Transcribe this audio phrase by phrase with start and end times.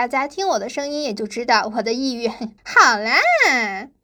[0.00, 2.26] 大家听我的声音也就知道我的抑郁
[2.64, 3.20] 好啦，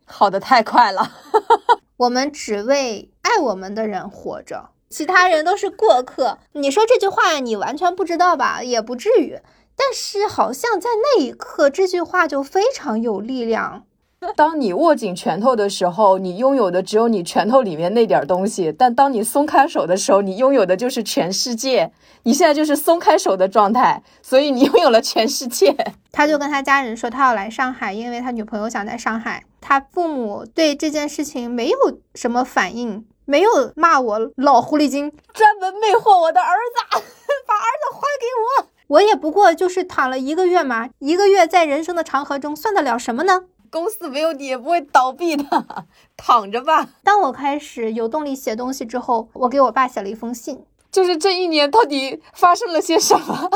[0.05, 1.11] 好的太快了。
[1.97, 6.37] 我们只为爱我们的人活着，其他人都是过客。
[6.53, 8.63] 你说这句话，你完全不知道吧？
[8.63, 9.41] 也不至于。
[9.75, 13.86] 但是好像在那一刻，这句话就非常有力量。
[14.35, 21.93] 当你握紧拳头的时候，你拥有的只有你拳头里面那点东西；但当你松开手的时候，你拥有的就是全世界。
[22.23, 25.77] 你现在就是松开手的状态，所以你拥有了全世界。
[26.11, 29.45] 他就跟他家人说，他要来上海，因为他女朋友想在上海。
[29.61, 31.77] 他父母对这件事情没有
[32.15, 37.03] 什么反应，没有骂我老狐狸精，专门魅惑我的儿子，
[37.47, 38.27] 把儿子还给
[38.63, 38.69] 我。
[38.89, 43.43] 我也不过就是躺了一个月嘛，一个月在人生的长河中算得了什么呢？
[43.71, 45.67] 公司没有你也不会倒闭的，
[46.17, 46.89] 躺着吧。
[47.03, 53.51] 当我开始有动力写东西之后，我给我爸写了一封信，就是这一年到底发生了些什么？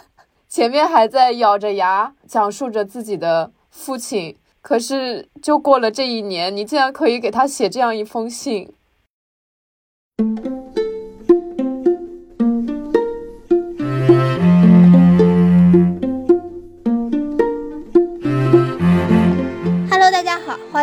[0.48, 8.72] 前面还在咬着牙讲述着自己的父亲，可是就过了这一年，你竟然可以给他写这样一封信。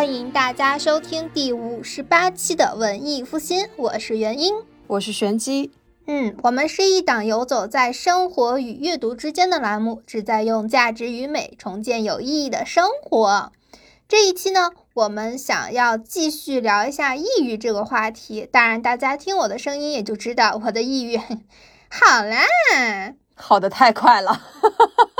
[0.04, 4.54] 欢迎大家收听第五十八期的文艺复兴，我是元英，
[4.86, 5.72] 我是玄机。
[6.06, 13.50] 嗯，我们是一档游走在生活与阅读之间的栏目，旨在用价值与美重建有意义的生活。
[14.06, 18.46] 这一期呢，我们想要继续聊一下抑郁这个话题。
[18.52, 21.16] 当然，大家听我的声音也就知道我的抑郁
[21.88, 22.44] 好啦，
[23.34, 24.42] 好的太快了。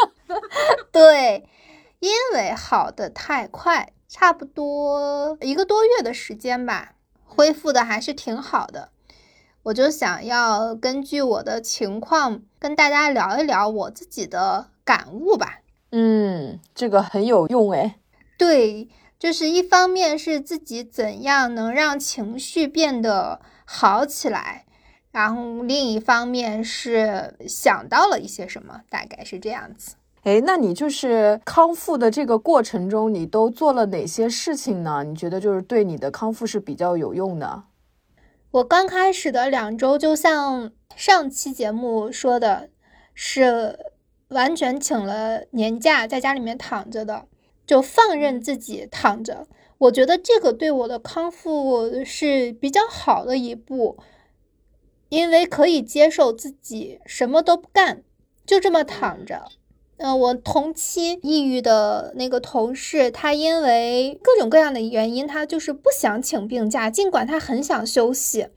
[0.92, 1.48] 对，
[2.00, 3.88] 因为好的太快。
[4.16, 8.90] 差不多一个多月的时间吧，恢复的还是挺好的。
[9.64, 15.62] 我就想要根据我的情况跟大家聊一聊我自己的感悟吧。
[15.90, 17.98] 嗯，这个很有用哎。
[18.38, 24.64] 对，就是一方面是自己怎样能让情绪变得好起来，
[25.10, 29.96] 然后另一方面是想到了一些什么，大概是这样子。
[30.24, 35.04] 哎，那你就是康复的这个过程中，你都做了哪些事情呢？
[35.04, 37.64] 你觉得就是对你的康复是比较有用的？
[38.52, 42.70] 我刚开始的两周，就像上期节目说的，
[43.12, 43.78] 是
[44.28, 47.26] 完全请了年假，在家里面躺着的，
[47.66, 49.46] 就放任自己躺着。
[49.76, 53.98] 我觉得这个对我的康复是比较好的一步，
[55.10, 58.02] 因为可以接受自己什么都不干，
[58.46, 59.48] 就这么躺着。
[59.96, 68.48] 嗯，我同期抑郁的那个同事，他因为各种各样的原因，他就是不想请病假，尽管他很想休息，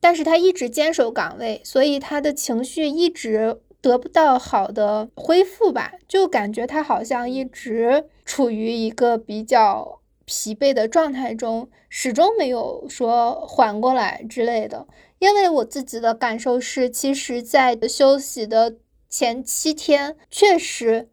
[0.00, 14.86] 但是他一直坚守岗位，所以他的情绪一直得不到好的恢复吧，就感觉他好像一直处于一个比较疲惫的状态中，始终没有说缓过来之类的。
[15.18, 18.76] 因为我自己的感受是，其实，在休息的。
[19.18, 21.08] 前七天确实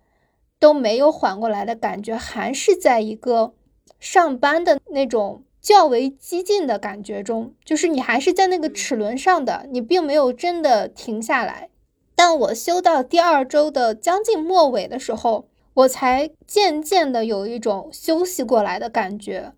[0.60, 3.54] 都没有缓过来的感觉，还是在一个
[3.98, 11.70] 上班的那种较为激进的感觉中，就是你还是在那个齿轮上的，你并没有真的停下来。
[12.14, 19.54] 但我休到第二周的将近末尾的时候，我才渐渐的有一种休息过来的感觉，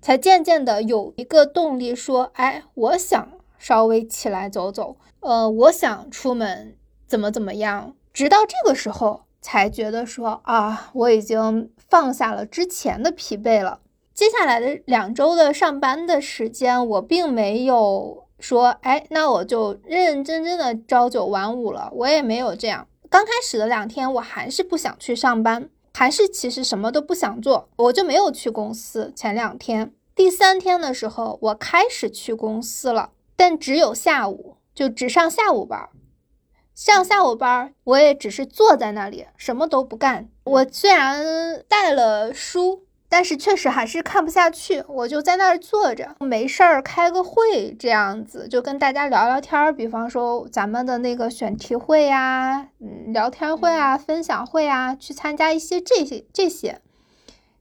[0.00, 6.76] 才渐渐的有一个动力说，哎，我想稍微起来走走，呃，我想出门。
[7.10, 7.96] 怎么怎么样？
[8.12, 13.80] 直到这个时候才觉得说啊，我已经放下了之前的疲惫了。
[14.14, 21.90] 接下来的两周的上班的时间，我并没有说，哎，那我就认认真真的朝九晚五了。
[21.96, 22.86] 我也没有这样。
[23.08, 29.12] 刚开始的两天，我还是不想去上班，还是其实什么都不想做，我就没有去公司。
[29.16, 35.88] 前两天，第三天的时候，我开始去公司了，但只有下午，就只上下午班。
[36.80, 40.30] 上下午班，我也只是坐在那里，什么都不干。
[40.44, 44.82] 我虽然带了书，但是确实还是看不下去。
[44.88, 49.70] 我就在那儿坐着，没事儿开个会，这样子就跟大家聊聊天儿。
[49.70, 56.80] 比方说咱们的那个选题会呀，嗯，聊天会啊，分享会啊，去参加一些这些这些。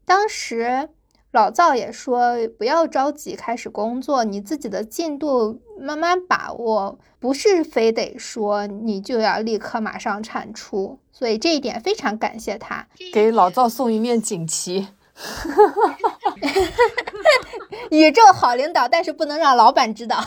[0.05, 0.87] 当时。
[1.31, 10.99] 老赵也说不要着急开始工作，你自己的进度慢慢把握，不是非得说你就要立刻马上产出。
[11.11, 14.87] 所以这一点非常感谢他，给老赵送一面锦旗。
[17.91, 20.23] 宇宙好领导，但是不能让老板知道。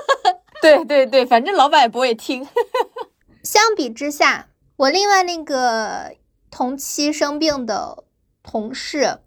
[0.60, 2.46] 对对对，反正老板也不会听。
[3.42, 6.16] 相比之下，我另外那个。
[6.54, 8.04] 同期生病的
[8.42, 9.20] 同事，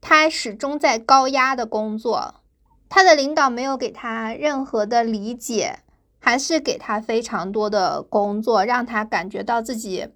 [0.00, 2.36] 他始终在高压的工作，
[2.88, 5.80] 他的领导没有给他任何的理解，
[6.18, 10.08] 还是给他非常多的工作，让他感觉到自己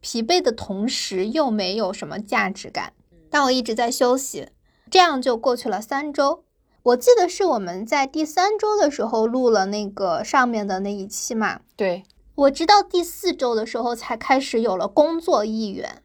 [0.00, 2.92] 疲惫的同时又没有什么价值感。
[3.30, 4.48] 但我一直在休息，
[4.90, 6.44] 这样就过去了三周。
[6.82, 11.60] 我记得是我们在第三周的时候录了那个上面的那一期嘛。
[11.76, 12.04] 对，
[12.34, 16.02] 我直到第四周的时候才开始有了工作意愿。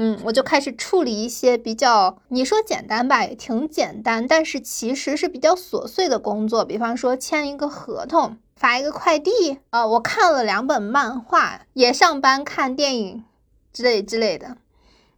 [0.00, 9.58] 嗯，我就开始处理一些比较，你说简单吧，也挺简单，但是其实是比较琐碎的工作，比方说签一个合同、发一个快递。
[9.70, 13.24] 呃，我看了两本漫画，也上班看电影
[13.72, 14.56] 之类之类的，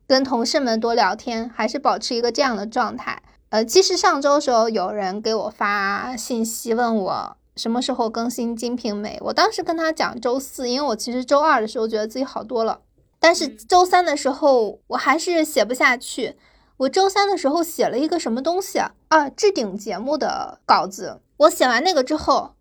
[0.06, 3.23] 跟同事们多聊天，还是保持一个这样的状态。
[3.50, 12.81] 呃，其实上周时候有人给我发信息问我什么时候更新《金瓶梅》，我当时跟他讲周四，因为我其实周二的时候觉得自己好多了，
[13.21, 16.37] 但是周三的时候我还是写不下去。
[16.79, 18.95] 我周三的时候写了一个什么东西啊？
[19.09, 21.21] 啊，置顶节目的稿子。
[21.37, 22.55] 我写完那个之后，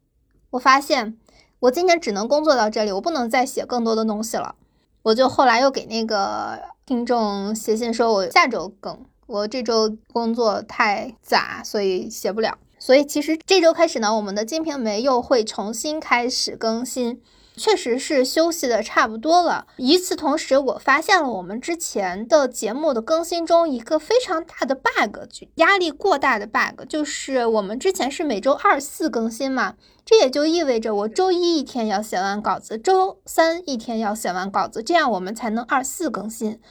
[0.51, 1.17] 我发现
[1.61, 4.55] 我今天只能工作到这里，我不能再写更多的东西了。
[5.03, 9.05] 我就后来又给那个听众写信说，我下周更。
[9.27, 12.57] 我这周工作太杂，所以写不了。
[12.77, 17.21] 所以其实这周开始呢，我们的《金瓶梅》又会重新开始更新，
[17.59, 19.67] 确实是休息的差不多了。
[19.75, 29.75] 与此同时，我发现了我们之前的节目的更新中一个非常大的 bug，就压力过大的 bug，就是我们之前是每周二四更新嘛，
[30.05, 36.61] 这也就意味着我周一一天要写完稿子，周三一天要写完稿子，这样我们才能二四更新。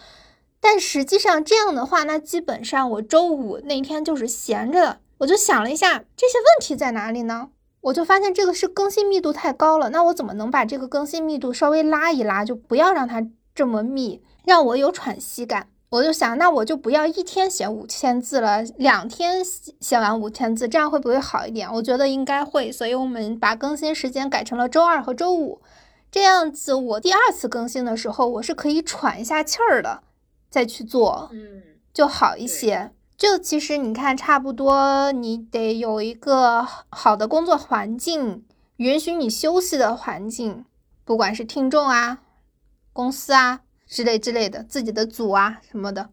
[0.60, 5.00] 但实际上这样的话，那基本上我周五那天就是闲着的。
[5.18, 7.48] 我就想了一下，这些问题在哪里呢？
[7.80, 9.90] 我就发现这个是更新密度太高了。
[9.90, 15.68] 那我怎么能把这个更新密度稍微拉一拉，就不要让它这么密，让我有喘息感？
[15.90, 21.72] 我就想，那我就不要一天写五千字了，两天写完五千字，这样会不会好一点？
[21.72, 22.70] 我觉得应该会。
[22.70, 25.62] 所以我们把更新时间改成了周二和周五，
[26.10, 30.02] 这样子我第二次更新的时候，我是可以喘一下气儿的。
[30.50, 32.90] 再去做，嗯，就好一些。
[33.18, 40.64] 就其实你看，差不多你得有一个好的工作环境，允许你休息的环境，
[41.04, 42.22] 不管是听众啊、
[42.92, 46.10] 公司啊之类之类的，自己的组啊什么的，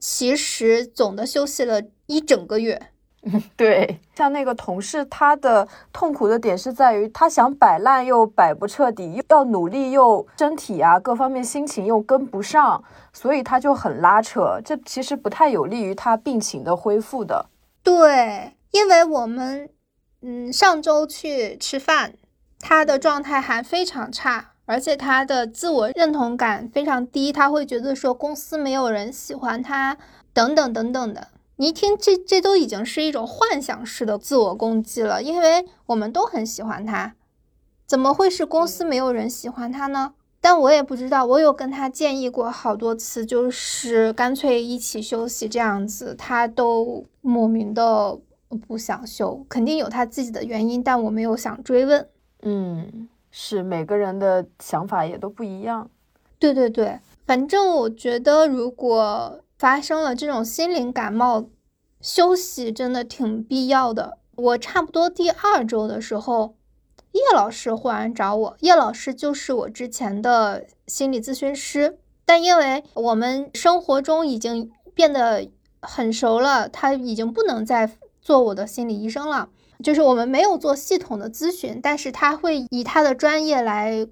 [0.00, 2.92] 其实总的休息了一整个月。
[3.56, 12.82] 对，像那个同事，他的痛苦的点是在于，他想摆烂又摆不彻底，又要努力又身体啊各方面心情又跟不上，
[13.12, 14.60] 所以他就很拉扯。
[14.64, 17.46] 这其实不太有利于他病情的恢复的。
[17.82, 19.68] 对，因为我们
[20.22, 22.14] 嗯上周去吃饭，
[22.60, 29.96] 他的状态还非常差，而且他的自我认同感非常低，他会觉得说公司没有人喜欢他，
[30.32, 31.28] 等等等等的。
[31.60, 37.16] 你一听，这这都已经是一种幻想式的自我攻击了，因为我们都很喜欢他，
[37.84, 40.14] 怎么会是公司没有人喜欢他呢？
[40.40, 48.16] 但我也不知道，我有跟他建议过好多次，就是干脆一起休息这样子，他都莫名的
[48.68, 52.08] 不想休，肯定有他自己的原因，但我没有想追问。
[52.42, 55.90] 嗯，是每个人的想法也都不一样。
[56.38, 59.40] 对对对，反正我觉得如果。
[59.58, 61.48] 发生了这种心灵感冒，
[62.00, 64.18] 休息真的挺必要的。
[64.36, 66.54] 我差不多第二周的时候，
[67.10, 68.56] 叶老师忽然找我。
[68.60, 75.48] 叶老师就是我之前的心理咨询师，但因为我们生活中已经变得
[75.82, 77.90] 很熟了，他已经不能再
[78.22, 79.48] 做我的心理医生了。
[79.82, 84.06] 就是我们没有做系统的咨询，但是他会以他的专业来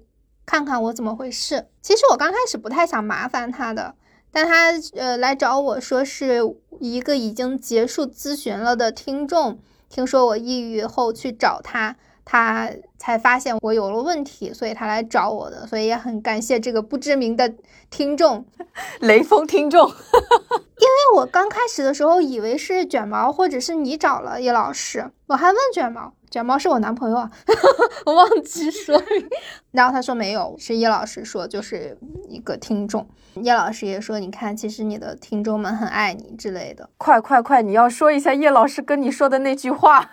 [0.45, 1.67] 看看我怎么回事。
[1.81, 3.95] 其实我刚开始不太想麻烦他的。
[4.31, 6.41] 但他呃来找我说是
[6.79, 11.95] 一个已经结束咨询了的听众，听说我抑郁后去找他，
[12.29, 17.53] 他才发现我有了问题，所以他来找我的，所以也很感谢这个不知名的
[17.89, 18.45] 听众，
[18.99, 19.93] 雷锋听众， 因
[20.85, 26.11] 为我刚开始的时候以为是卷毛或者是你找了叶老师，我还问卷毛。
[26.29, 27.31] 卷毛是我男朋友啊，
[28.05, 29.01] 我忘记说。
[29.71, 33.07] 然后他说没有，是叶老师说，就是一个听众。
[33.35, 36.89] 叶老师也说，你看，其实你的听众们很爱你之类的。
[36.97, 40.11] 快快快，你要说一下叶老师跟你说的那句话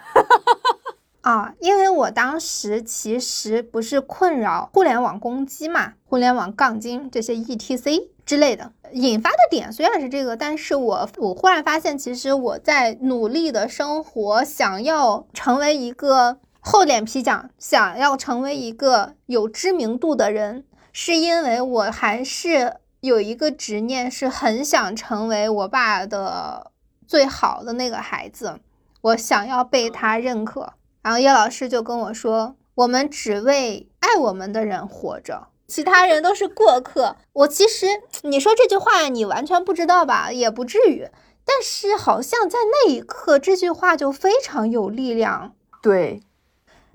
[1.24, 1.54] 啊！
[1.58, 8.72] 因为我当时其实不是困扰互联网攻击嘛，互联网杠精这些 ETC 之类的。
[8.92, 26.70] 引发的点虽然是这个，但是我我忽然发现，其实我在努力的生活，想要成为一个厚脸皮讲，想要成为一个有知名度的人，是因为我还是有一个执念，是很想成为我爸的
[27.06, 28.60] 最好的那个孩子，
[29.00, 30.74] 我想要被他认可。
[31.04, 37.86] 然后叶老师就跟我说：“我们只为爱我们的人活着，其他人都是过客。”我其实
[38.22, 40.32] 你说这句话，你完全不知道吧？
[40.32, 41.06] 也不至于。
[41.44, 45.52] 但是好像在那一刻，这句话就非常有力量。
[45.82, 46.22] 对，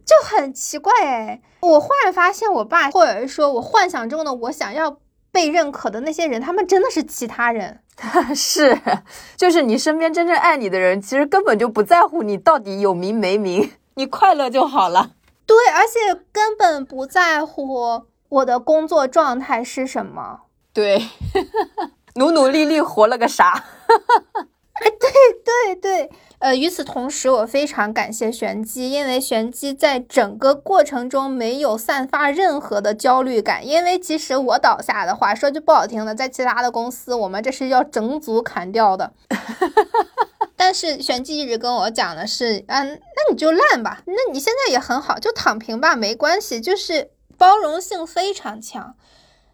[0.04, 1.42] 就很奇怪哎。
[1.60, 4.98] 我忽然发现，我爸或者是说我幻想中的我想要
[5.32, 7.82] 被认可的那些人，他们真的是其他人。
[8.34, 8.76] 是，
[9.38, 13.72] 就是你身边真正爱你的人，其实根本就不在乎你到底有名没名。
[14.00, 15.12] 你快乐就好了，
[15.46, 21.10] 对，而且根本不在乎我的工作状态是什么，对，
[22.16, 23.66] 努努力力活了个啥？
[24.72, 25.12] 哎，对
[25.44, 39.12] 对对，呃，与此同时，我非常感谢玄机，因为玄机在整个过程中没有散发任何的焦虑感，因为即使我倒下的话，说句不好听的，在其他的公司，我们这是要整组砍掉的。
[40.60, 42.86] 但是玄机一直跟我讲的是，嗯，
[43.16, 48.98] 那你就烂吧，那你现在也很好，就躺平吧，没关系，就是包容性非常强。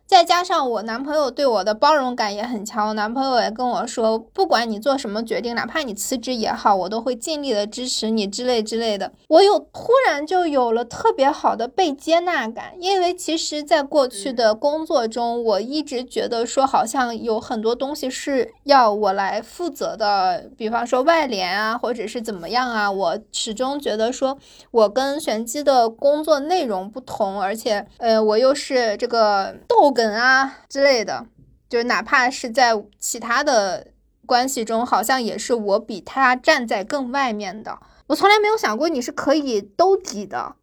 [0.07, 9.11] 再加上我男朋友对我的包容感也很强，我男朋友也跟我说，不管你做什么决定，哪怕你辞职也好，我都会尽力的支持你之类之类的。
[9.29, 24.37] 我有突然就有了特别好的被接纳感，因为其实，在过去的工作中，我一直觉得说好像有很多东西是要我来负责的，比方说外联啊，或者是怎么样啊，我始终觉得说
[24.69, 29.94] 我跟玄机的工作内容不同，而且呃，我又是这个逗。
[29.95, 31.25] 梗啊之类的，
[31.69, 33.87] 就是哪怕是在其他的
[34.25, 37.79] 关系中，好像也是我比他站在更外面的。
[38.07, 40.57] 我从来没有想过你是可以兜底的，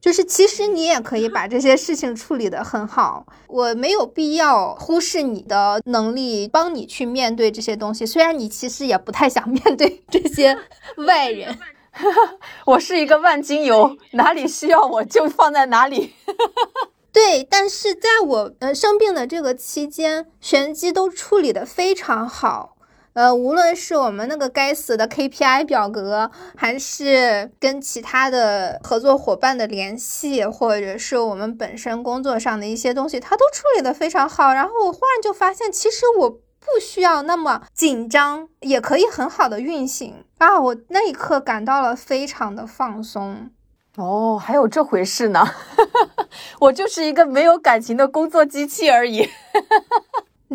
[0.00, 3.26] 就是其实你也可以把这些事情处理得很好。
[3.46, 8.04] 我没有必要忽视你的能力，帮你去面对这些东西。
[8.04, 10.58] 虽然你其实也不太想面对这些
[11.06, 11.56] 外人。
[12.64, 16.14] 我是一个万金油，哪里需要我就放在哪里。
[17.12, 22.76] 对，但是在我呃生病的这个期间，玄机都处理的非常好。
[23.12, 34.54] 呃，无论是我们那个该死的 KPI 表格，还是跟其他的合作伙伴的联系，或者是我们本身工作上的一些东西，他都处理的非常好。
[34.54, 40.58] 然后我忽然就发现，其实我不需要那么紧张，也可以很好的运行啊！
[40.58, 43.50] 我那一刻感到了非常的放松。
[43.96, 45.44] 哦，还有这回事呢！
[46.60, 49.28] 我就是一个没有感情的工作机器而已。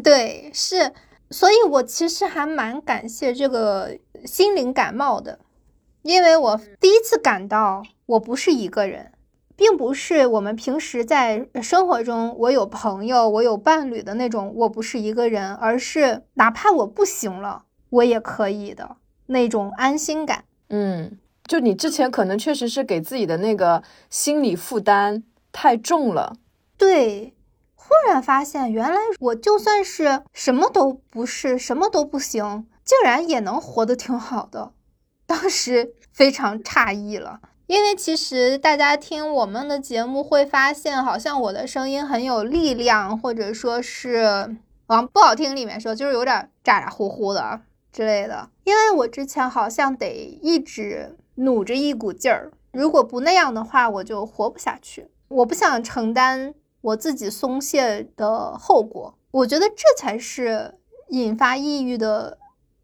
[0.04, 0.92] 对，是，
[1.30, 5.38] 所以我其实还蛮感谢这个心灵感冒的，
[6.02, 9.12] 因为我第一次感到我不是一个人，
[9.56, 20.46] 并不是我们平时在生活中我有朋友、我有伴侣的那种我不是一个人，而是哪怕我不行了，我也可以的那种安心感。
[20.70, 21.20] 嗯。
[21.48, 26.36] 就你之前可能确实是给自己的那个心理负担太重了，
[26.78, 27.34] 对，
[27.74, 34.74] 忽然发现原来我就算是什么都不是，什么都不行，竟然也能活得挺好的，
[35.26, 37.40] 当时非常诧异了。
[37.66, 44.56] 因为其实大家听我们的节目会发现，好像我的声音很有力量，或者说是
[44.88, 47.62] 往不好听里面说，就是有点咋咋呼呼的
[47.92, 48.50] 之类的。
[48.64, 51.16] 因为我之前好像得一直。
[51.38, 55.08] 努着一股劲儿，如果不那样的话，我就活不下去。
[55.30, 59.18] 我不想承担我自己松懈的后果。
[59.32, 60.76] 我觉得这才是
[61.10, 62.38] 引发抑郁的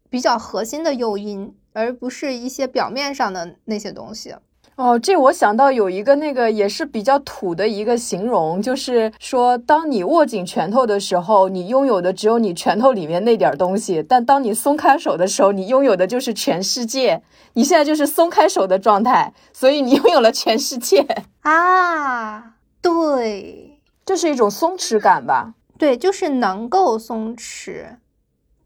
[0.08, 4.34] 比较核心的诱因，而不是一些表面上的那些东西。
[4.76, 17.22] 哦，这我想到有一个那个也是比较土的一个形容，就是说，当你握紧拳头的时候，你拥有的只有你拳头里面那点东西；但当你松开手的时候，你拥有的就是全世界。
[17.52, 21.06] 你现在就是松开手的状态，所以你拥有了全世界
[21.42, 22.54] 啊！
[22.82, 25.54] 对，这是一种松弛感吧？
[25.78, 27.96] 对，就是能够松弛、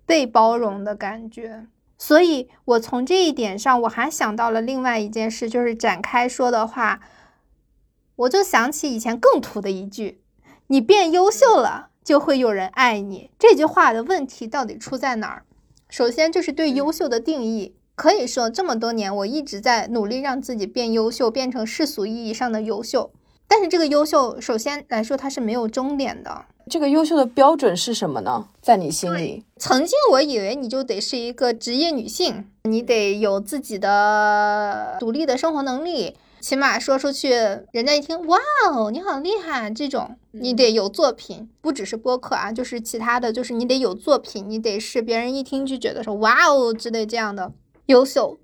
[0.07, 1.67] 被包容的感觉。
[1.99, 7.01] 所以，我从这一点上，我还想到了另外一件事，就是展开说的话，
[8.15, 10.21] 我就想起以前更土的一句
[10.69, 15.43] ：“你变优秀了，就会有人爱你。”这句话的问题到底出在哪儿？
[15.89, 23.11] 首先就是对优秀的定义，可以说这么多年我一直在努力让自己变优秀，变成世俗意义上的优秀。
[23.49, 26.45] 但是这个优秀，首先来说它是没有终点的。
[26.71, 28.47] 这个优秀的标准是什么呢？
[28.61, 36.15] 在你心里，曾经我以为你就得是一个职业女性，你得有自己的独立的生活能力。
[36.41, 37.31] 起码说出去，
[37.73, 38.39] 人家一听，哇
[38.71, 47.51] 哦，你好厉害，这种你得有作品，不只是播客啊，就是其他的就是你得有作品，你得是别人一听就觉得说哇哦之类这样的
[47.87, 48.39] 优秀。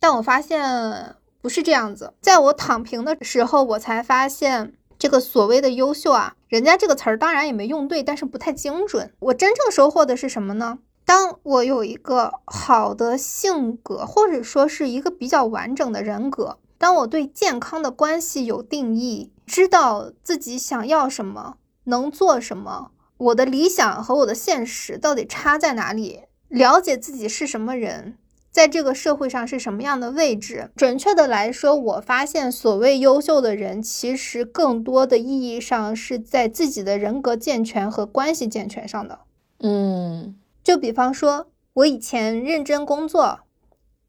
[0.00, 1.14] 但我发现
[1.46, 9.12] 不是这样子，在我躺平的时候，我才发现这个所谓的优秀啊，人家这个词儿当然也没用对，但是不太精准。
[9.20, 10.80] 我真正收获的是什么呢？
[11.04, 28.18] 当我有一个好的性格，或者说是一个比较完整的人格，当我对健康的关系有定义，知道自己想要什么，能做什么，我的理想和我的现实到底差在哪里，了解自己是什么人，
[28.56, 30.70] 在这个社会上是什么样的位置。
[30.76, 39.18] 准确的来说，我发现所谓优秀的人，其实更多的意义上是在自己的人格健全和关系健全上的。
[39.60, 40.34] 嗯。
[40.64, 43.40] 就比方说，我以前认真工作，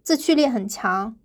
[0.01, 1.17] 自驱力很强，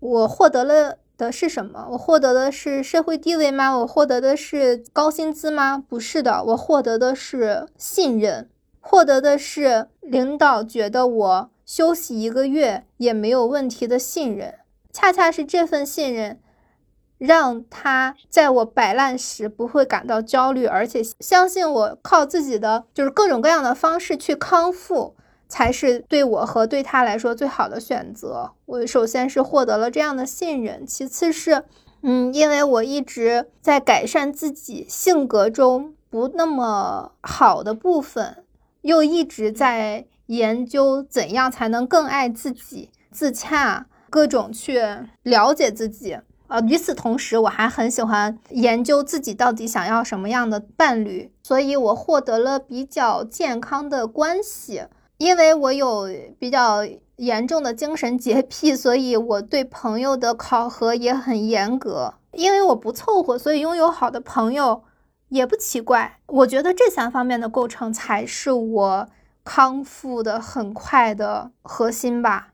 [0.00, 1.86] 我获得了的是什么？
[1.92, 3.78] 我获得的是社会地位吗？
[3.78, 5.78] 我获得的是高薪资吗？
[5.78, 8.50] 不是的，我获得的是信任，
[8.80, 14.54] 获得的是领导觉得我休息一个月也没有问题的信任。
[14.92, 16.40] 恰恰是这份信任。
[17.16, 25.14] 让他在我摆烂时不会感到焦虑，而且相信我靠自己的就是各种各样的方式去康复，
[25.48, 28.50] 才是对我和对他来说最好的选择。
[28.66, 31.64] 我首先是获得了这样的信任，其次是，
[32.02, 38.44] 嗯，因为我一直在改善自己性格中不那么好的部分，
[38.82, 44.80] 又一直在研究怎样才能更爱自己、自洽，各种去
[45.22, 46.18] 了解自己。
[46.46, 54.84] 呃，与此同时，我还很喜欢研究自己到底想要什么样的伴侣，所以我获得了比较健康的关系。
[55.16, 56.80] 因为我有比较
[57.16, 62.14] 严重的精神洁癖， 所以我对朋友的考核也很严格。
[62.32, 64.82] 因为我不凑合，所以拥有好的朋友
[65.28, 66.18] 也不奇怪。
[66.26, 69.08] 我觉得这三方面的构成才是我
[69.44, 72.48] 康复的很快的核心吧。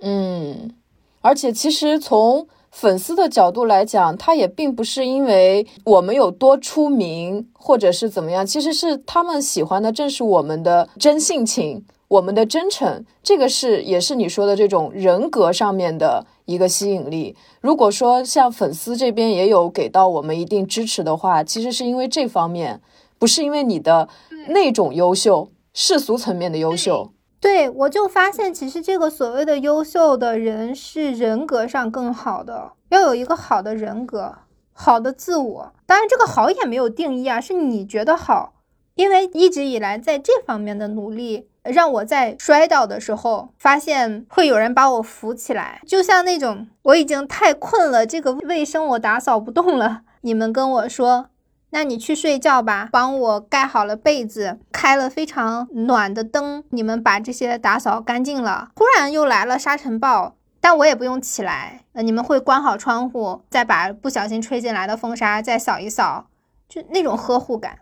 [0.00, 0.74] 嗯，
[1.22, 17.34] 而且其实从粉丝的角度来讲，他也并不是因为我们有多出名，或者是怎么样，其实是他们喜欢的正是我们的真性情，我们的真诚，这个是也是你说的这种人格上面的一个吸引力。
[17.62, 22.82] 如果说像粉丝这边也有给到我们一定支持的话，其实是因为这方面，
[23.18, 24.06] 不是因为你的
[24.48, 27.12] 那种优秀，世俗层面的优秀。
[27.38, 34.36] 对，我就发现，其实这个所谓的优秀的人是人格上更好的，要有一个好的人格，
[34.72, 35.72] 好的自我。
[35.84, 38.54] 当然，这个好也没有定义啊，是你觉得好。
[38.94, 45.82] 因为一直以来在这方面的努力，让我在摔倒的时候，发现会有人把我扶起来。
[45.86, 51.26] 就像那种我已经太困了，这个卫生我打扫不动了，你们跟我说。
[51.76, 58.70] 那你去睡觉吧，帮我盖好了被子，开了非常暖的灯，你们把这些打扫干净了。
[58.76, 66.28] 忽然又来了沙尘暴，但我也不用起来，呃，你们会关好窗户，再把不小心吹进来的风沙再扫一扫，
[66.66, 67.78] 就那种呵护感。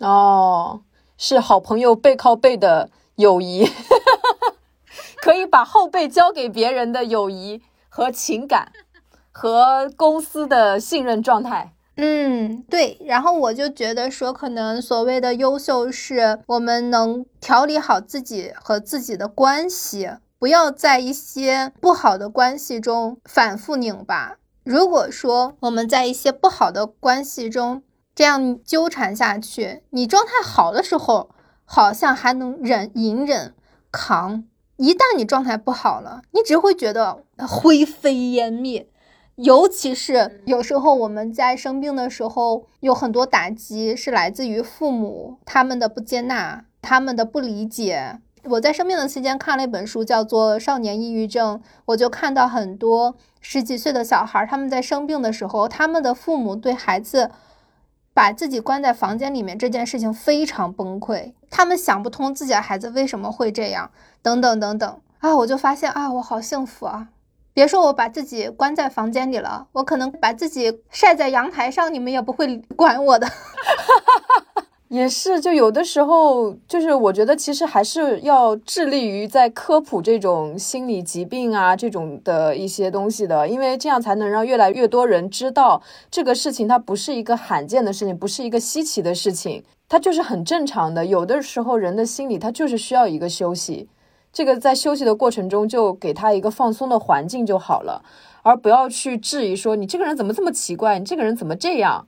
[0.00, 0.82] 哦，
[1.16, 3.66] 是好朋友背靠背的友谊，
[5.22, 8.70] 可以把后背交给别人的友谊和情感，
[9.32, 11.72] 和公司的信任状态。
[12.02, 24.38] 嗯，对，然后我就觉得说，可能所谓的优秀，是我们能调理好自己和自己的关系，不要在一些不好的关系中反复拧巴。
[24.64, 27.82] 如果说我们在一些不好的关系中
[28.14, 31.28] 这样纠缠下去，你状态好的时候，
[31.66, 33.52] 好像还能忍、隐忍、
[33.92, 34.44] 扛；
[34.76, 38.88] 一旦你状态不好了，你只会觉得灰飞烟灭。
[39.42, 48.18] 尤其是有时候我们在生病的时候，有很多打击是来自于父母他们的不接纳，他们的不理解。
[48.44, 57.30] 我在生病的期间看了一本书，叫做《少年抑郁症》，我就看到很多十几岁的小孩，他们在生病的时候，他们的父母对孩子
[58.12, 67.08] 把自己关在房间里面这件事情非常崩溃，他们想不通自己的孩子为什么会这样，等等等等啊，我就发现啊，我好幸福啊。
[67.60, 73.28] 别说我把自己关在房间里了，我可能把自己晒在阳台上，你们也不会管我的。
[74.88, 91.04] 也是，就有的时候，就是我觉得其实还是要致力于在科普这种心理疾病啊这种的一些东西的，因为这样才能让越来越多人知道这个事情它不是一个罕见的事情，不是一个稀奇的事情，它就是很正常的。
[91.04, 93.86] 有的时候人的心理他就是需要一个休息。
[94.32, 98.04] 这个在休息的过程中就给他一个放松的环境就好了，
[98.42, 102.06] 而不要去质疑说你这个人怎么这么奇怪，你这个人怎么这样，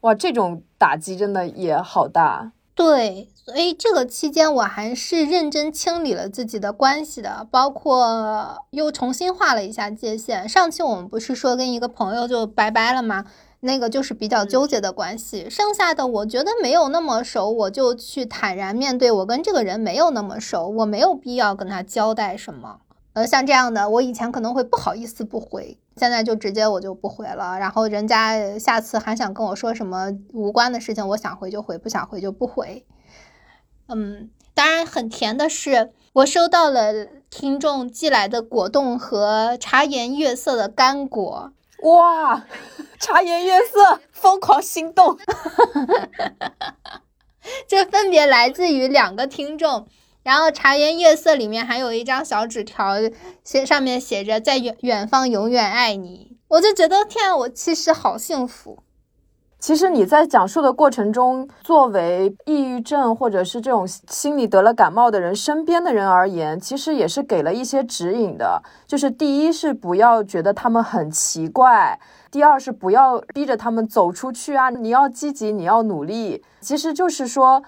[0.00, 2.52] 哇，这种打击真的也好大。
[2.74, 10.48] 对，所以这个期间我还是认真清理了自己的关系的，包括又重新画了一下界限。
[10.48, 13.26] 上期我们不是说跟一个朋友就拜拜了吗？
[13.60, 22.80] 那个就是比较纠结的关系，剩下的我觉得没有那么熟，我就去坦然面对，我跟这个人没有那么熟，我没有必要跟他交代什么。
[23.12, 27.58] 呃，像这样的，我以前可能会不好意思不回，现在就直接我就不回了。
[27.58, 32.86] 然后人家下次还想跟我说什么无关的事情，我想回就回，不想回就不回。
[33.88, 36.92] 嗯，当然很甜的是，我收到了
[37.28, 41.52] 听众寄来的果冻和茶颜悦色的干果。
[41.82, 42.44] 哇，
[42.98, 45.18] 茶颜悦色，疯狂心动。
[47.66, 49.86] 这分别来自于两个听众，
[50.22, 52.96] 然后茶颜悦色里面还有一张小纸条，
[53.42, 58.82] 写上面写着“在远远方永远爱你”，我就觉得天啊，我其实好幸福。
[59.60, 68.62] 其实你在讲述的过程中，作为抑郁症或者是这种心理得了感冒的人身边的人而言，其实也是给了一些指引的。
[68.86, 76.42] 就是第一是不要觉得他们很奇怪，第二是不要逼着他们走出去啊，你要积极，你要努力。
[76.60, 77.62] 其实就是说，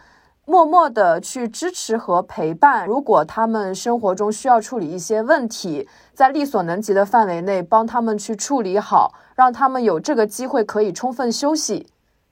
[0.45, 2.87] 默默的去支持和陪伴。
[2.87, 9.15] 如果他们生活中需要处理一些问题，在力所能及的范围内帮他们去处理好。
[9.35, 11.87] 让他们有这个机会可以充分休息，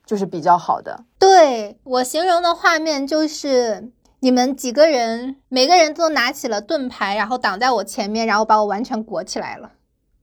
[0.05, 1.05] 就是比较好的。
[1.18, 9.73] 对我形容的画面就是你们几个人，每个人都拿起了盾牌，然后挡在我前面，然后把我完全裹起来了，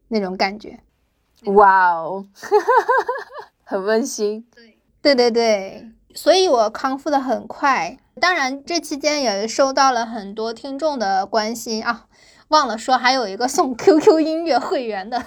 [0.10, 0.80] 那种感觉。
[1.46, 2.26] 哇哦，
[3.66, 4.46] 很温馨。
[4.54, 7.96] 对对对对，所以我康复的很快。
[8.20, 12.06] 当然，这期间也收到了很多听众的关心啊，
[12.48, 15.24] 忘了说还有一个送 QQ 音乐会员的。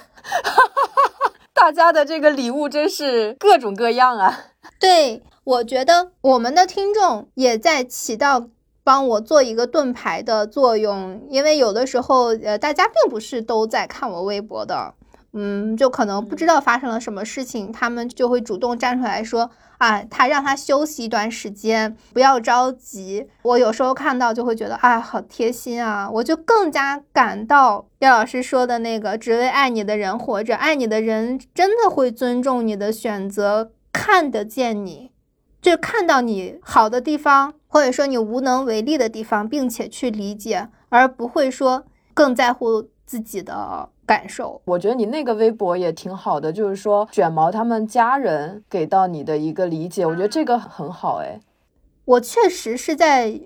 [1.55, 4.47] 大家的这个礼物真是各种各样啊！
[4.81, 8.49] 对，我觉得我们的听众也在起到
[8.83, 14.93] 帮我做一个盾牌的作用，因为有的时候，呃，大家并不是都在看我微博的。
[15.33, 19.49] 嗯，就可能不知道发生了什么事情，他们就会主动站出来说
[19.81, 23.27] 啊，他让他休息一段时间，不要着急。
[23.41, 35.09] 我有时候看到就会觉得啊，好贴心啊，我就更加感到叶老师说的那个，只为爱你的人活着，爱你的人真的会尊重你的选择，看得见你，
[35.59, 43.89] 就看到你好的地方，或者说你无能为力的地方，并且去理解，而不会说更在乎自己的。
[44.05, 51.39] 感受，我觉得你那个微博也挺好的，就是说卷毛他们家人给到你的一个理解，我觉得这个很好哎。
[52.03, 53.41] 我确实是在。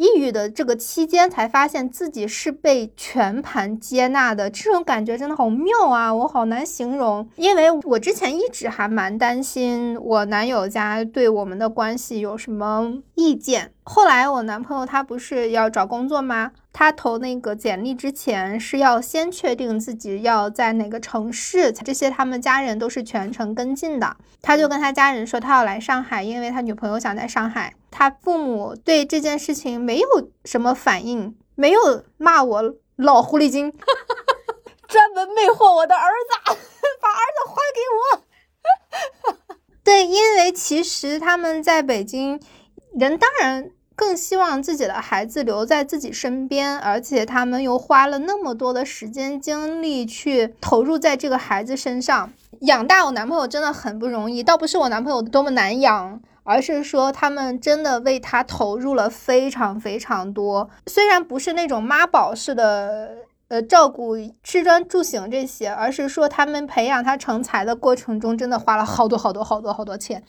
[0.00, 6.14] 抑郁的这个期间，才发现自己是被全盘接纳的，这种感觉真的好妙啊！
[6.14, 13.72] 我好难形容，因为我之前一直还蛮担心我男友家对我们的关系有什么意见。
[13.92, 16.52] 后来我男朋友他不是要找工作吗？
[16.72, 24.16] 他投那个简历之前是要先确定自己要在哪个城市，这些他们家人都是全程跟进的。
[24.40, 27.74] 他就跟他家人说他要来上海，因为他女朋友想在上海。
[27.90, 30.08] 他父母对这件事情没有
[30.44, 33.72] 什么反应，没有骂我老狐狸精，
[34.86, 36.60] 专门魅惑我的儿子，
[37.02, 39.46] 把儿子还给我。
[39.82, 42.40] 对，因为其实他们在北京，
[42.96, 43.68] 人当然
[44.00, 56.22] 更希望自己的孩子留在自己身边，而且他们又花了那么多的时间精力去投入在这个孩子身上，养大我男朋友真的很不容易，倒不是我男朋友多么难养。
[56.42, 63.12] 而是说，他们真的为他投入了非常非常多，虽然不是那种妈宝式的，
[63.48, 70.24] 呃，照顾吃穿住行这些，而是说他们培养他成才的过程中，真的花了好多好多好多好多钱，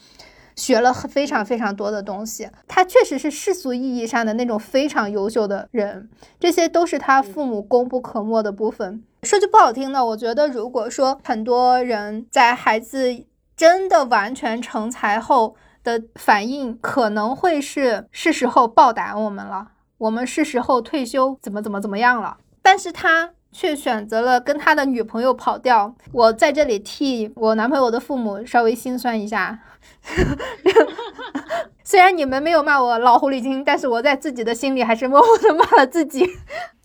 [0.56, 2.50] 学了非常非常多的东西。
[2.68, 6.10] 他确实是世俗意义上的那种非常优秀的人，
[6.40, 9.04] 这些都是他父母功不可没的部分。
[9.24, 22.38] 说句不好听的，我觉得如果说很多人在孩子真的完全成才后，的反应可能会是是时候报答我们了，我们是时候退休，怎么怎么怎么样了？
[22.62, 25.96] 但是他却选择了跟他的女朋友跑掉。
[26.12, 29.60] 我在这里替我男朋友的父母稍微心酸一下，
[31.84, 36.26] 虽然你们没有骂我老狐狸精，但是我在自己的心里还是默默的骂了自己。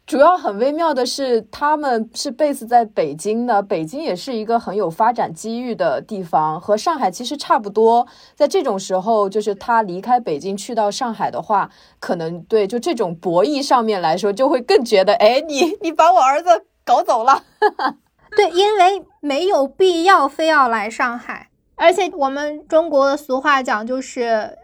[0.04, 8.06] 主要很微妙的是，他们是 base 在北京的，北京也是一个很有发展机遇的地方，和上海其实差不多。
[8.36, 17.42] 在这种时候，就是他离开北京去到上海的话，可能对就这种博弈上面来说，就会更觉得，哎，你你把我儿子搞走了。
[18.36, 24.58] 对，因为没有必要非要来上海，而且我们中国的俗话讲就是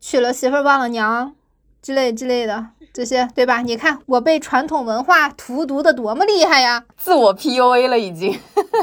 [0.00, 1.34] 娶了媳妇忘了娘。
[1.82, 3.60] 之类之类的这些，对吧？
[3.60, 6.82] 你看我被传统文化荼毒的多么厉害呀！
[6.96, 8.40] 自我 PUA 了已经。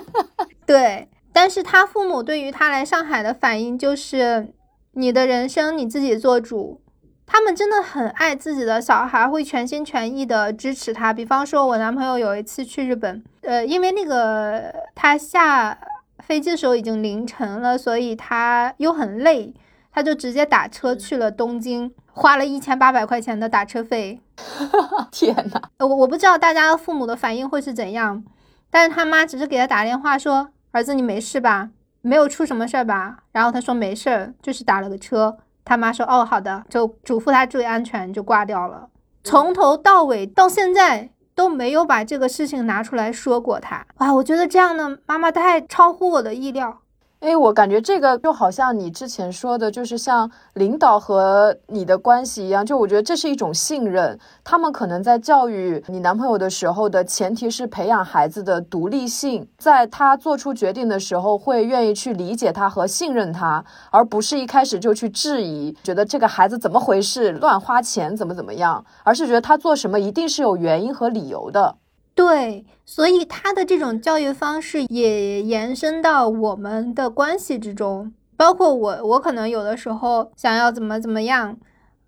[0.68, 4.54] 对，但是他父母对于他来上海的反应就是，
[4.92, 6.80] 你的人生你自己做主。
[7.26, 11.12] 他们真的很爱自己的小孩，会全心全意的支持他。
[11.12, 15.76] 比方说，我男朋友有一次去日本，呃，因为那个他下
[16.22, 19.54] 飞机的时候已经凌晨了，所以他又很累。
[19.94, 24.22] 他就直接打车去了东京，花了一千八百块钱的打车费。
[25.12, 28.24] 天呐，我我不知道大家父母的反应会是怎样，
[28.70, 31.72] 但是他妈只是给他打电话说：“儿子，你没事吧？
[32.02, 38.88] 没有出什么事儿吧？”然后他说：“没事儿，就是打了个车。”他妈说：“哦，好的。”就嘱咐他注意安全，就挂掉了。
[39.26, 41.10] 从头到尾到现在
[41.42, 43.60] 都没有把这个事情拿出来说过。
[43.60, 46.82] 他哇，我觉得这样的妈妈太超乎我的意料。
[47.22, 54.18] 哎，我感觉这个就好像你之前说的，就是像领导和你的关系一样，就我觉得这是一种信任。
[54.44, 71.76] 他们可能在教育你男朋友的时候的前提是培养孩子的独立性，在他做出决定的时候会愿意去理解他和信任他，而不是一开始就去质疑，觉得这个孩子怎么回事，乱花钱怎么怎么样，而是觉得他做什么一定是有原因和理由的。
[72.14, 81.58] 对，所以他的这种教育方式也延伸到我们的关系之中，包括我，我可能有的时候想要怎么怎么样，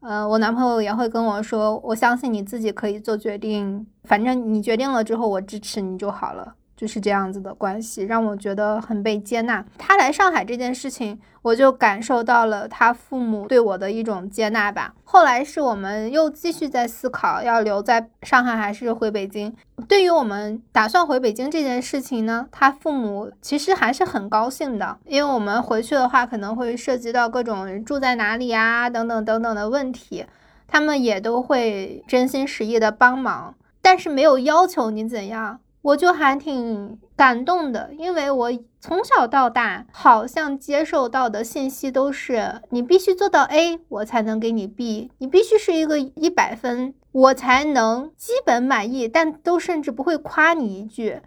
[0.01, 6.55] 呃，我男朋友也会跟我说，我相信你自己可以做决定，反正你决定了之后，我支持你就好了。
[6.75, 9.63] 就是这样子的关系，让我觉得很被接纳。
[9.77, 14.93] 他来上海这件事情，我就感受到了他父母对我的一种接纳吧。
[15.03, 19.55] 后来是我们又继续在思考要留在上海还是回北京。
[19.87, 30.25] 对于我们打算回北京这件事情呢，他父母其实还是很高兴的，因为我们回去的话可能会涉及到各种住在哪里啊等等等等的问题，
[30.67, 35.59] 他们也都会真心实意的帮忙，但是没有要求你怎样。
[35.83, 51.21] 我就还挺感动的，因为我从小到大好像接受到的信息都是你必须做到 A，我才能给你 B，你必须是一个一百分，我才能基本满意，但都甚至不会夸你一句，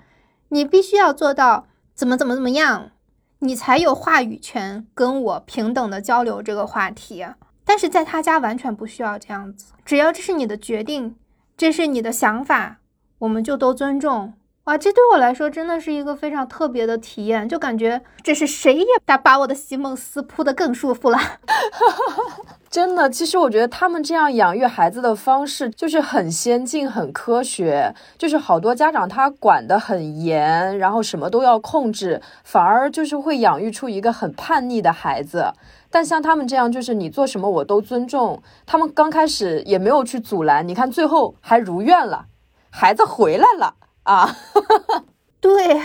[0.48, 2.92] 你必须要做到怎么怎么怎么样，
[3.40, 7.26] 你才有话语权跟我平等的交流这个话题。
[7.66, 11.16] 但是在他家完全不需要这样子，只要这是你的决定，
[11.58, 12.78] 这是你的想法，
[13.18, 14.32] 我们就都尊重。
[14.66, 21.16] 哇，这对我来说真的是一个非常特别的体验，就感觉这是谁也把把我的席梦思铺得更舒服了。
[22.68, 27.94] 真的，其实我觉得他们这样养育孩子的方式就是很先进、很科学。
[28.18, 35.52] 就是好多家长他管得很严，然后什么都要控制，反而就是会养育出一个很叛逆的孩子。
[35.92, 38.42] 但像他们这样，就是你做什么我都尊重。
[38.66, 42.26] 他们刚开始也没有去阻拦，你看最后还如愿了，
[42.70, 43.74] 孩子回来了。
[44.06, 44.36] 啊，
[45.40, 45.80] 对，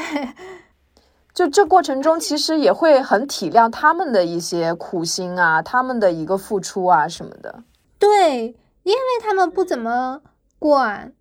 [1.33, 7.63] 就这过程中，其实也会很体谅他们的一些苦心啊，他们的一个付出啊什么的。
[7.97, 10.21] 对，因为他们不怎么
[10.59, 11.13] 管。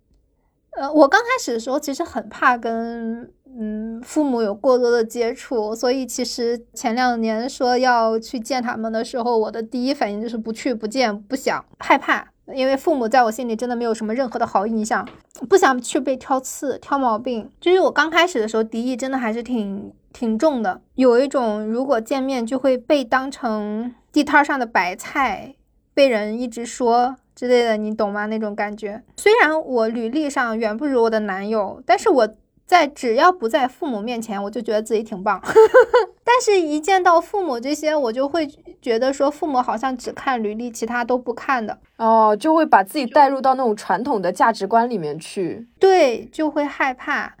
[0.77, 12.30] 呃，我刚开始的时候其实很怕跟嗯父母有过多的接触，所以其实前两年说要去见他们的时候，我的第一反应就是不去、不见、不想、害怕。
[12.53, 15.07] 因为父母在我心里真的没有什么任何的好印象，
[15.49, 17.49] 不想去被挑刺、挑毛病。
[17.59, 25.55] 就是我刚开始的时候，敌意真的还是挺挺重的，有一种如果见面就会被当成地摊上的白菜，
[25.93, 28.25] 被人一直说之类的，你懂吗？
[28.25, 29.03] 那种感觉。
[29.17, 32.29] 虽然我履历上远不如我的男友，但是我。
[32.63, 35.41] 在只要不在父母面前，我就觉得自己挺棒。
[36.23, 38.47] 但是，一见到父母这些，我就会
[38.81, 41.77] 觉得说，父母好像只看履历，其他都不看的。
[41.97, 45.67] 哦，就会把自己带入到那种传统的价值观里面去。
[45.79, 47.35] 对，就会害怕。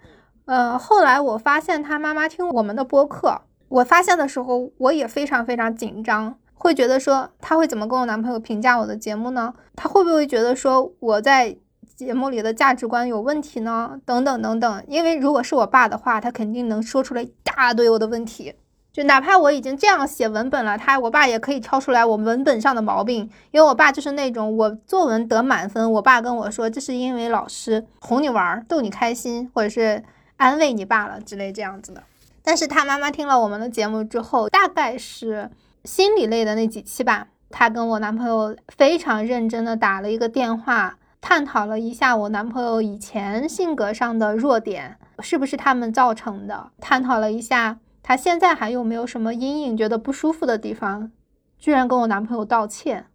[0.45, 9.53] 嗯，后来我发现他妈妈听我们的播客，我发现的时候，我也非常非常紧张，会觉得说他会怎么跟我男朋友评价我的节目呢？
[9.75, 11.57] 他会不会觉得说我在？
[11.93, 14.83] 节目里的价值观有问题呢，等等等等。
[14.87, 18.55] 因为如果是我爸的话，他肯定能说出来一大堆我的问题。
[18.93, 30.03] 就哪怕我已经这样写文本了，他我爸也可以挑出来我文本上的毛病，因为我爸就是那种我作文得满分，我爸跟我说这是因为老师哄你玩儿，逗你开心，或者是
[30.35, 32.03] 安慰你罢了之类这样子的。
[32.43, 35.49] 但是他妈妈听了我们的节目之后，大概是
[35.85, 47.77] 心理类的那几期吧，他跟我男朋友非常认真的打了一个电话，探讨了一下我男朋友以前性格上的弱点是不是他们造成的，探讨了一下。
[48.03, 49.77] 他现在还有没有什么阴影？
[49.77, 51.11] 觉得不舒服的地方，
[51.59, 53.05] 居然跟我男朋友道歉，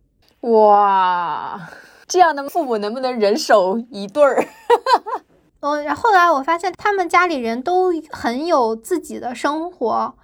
[0.41, 1.69] 哇！
[2.07, 4.47] 这样的父母能不能人手一对儿？
[5.61, 10.15] 嗯，然后来我发现他们家里人都很有自己的生活，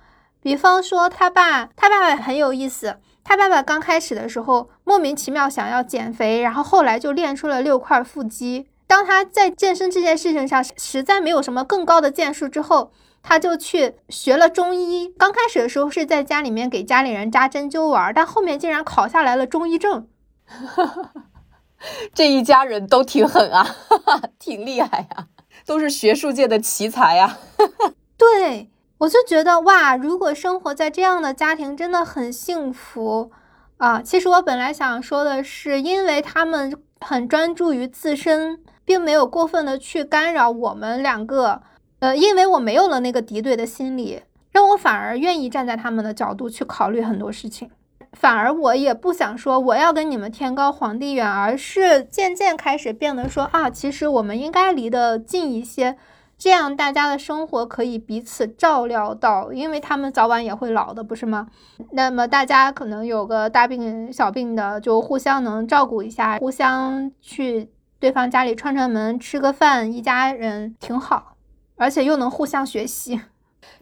[0.40, 2.98] 比方说他爸，他爸爸很有意思。
[3.24, 8.68] 他爸爸刚开始的时候莫名其妙想要减肥，然后后来就练出了六块腹肌。
[8.86, 12.92] 当他在健身这件事情上实在没有什么更高的建树之后。
[13.22, 20.08] 他就去学了中医，刚开始的时候是在家里面给家里人扎针灸玩，但后面竟然考下来了中医证。
[22.14, 23.66] 这一家人都挺狠啊，
[24.38, 25.26] 挺厉害呀，
[25.64, 27.38] 都是学术界的奇才呀。
[28.18, 33.30] 对，我就觉得哇，如果生活在这样的家庭，真的很幸福
[33.78, 34.02] 啊。
[34.02, 41.62] 其实我本来想说的是，因为他们很专注于自身，并没有过分的去干扰我们两个。
[42.02, 47.70] 呃，因为我没有了那个敌对的心理，让我反而愿意站在他们的角度去考虑很多事情，
[48.14, 55.96] 反而我也不想说我要跟你们天高皇帝远，而是渐渐开始变得说啊，其实我们应该离得近一些，
[56.36, 61.46] 这样大家的生活可以彼此照料到，因为他们早晚也会老的，不是吗？
[61.92, 71.31] 那么大家可能有个大病小病的，就互相能照顾一下，互相去对方家里串串门，吃个饭，一家人挺好。
[71.76, 73.20] 而且又能互相学习，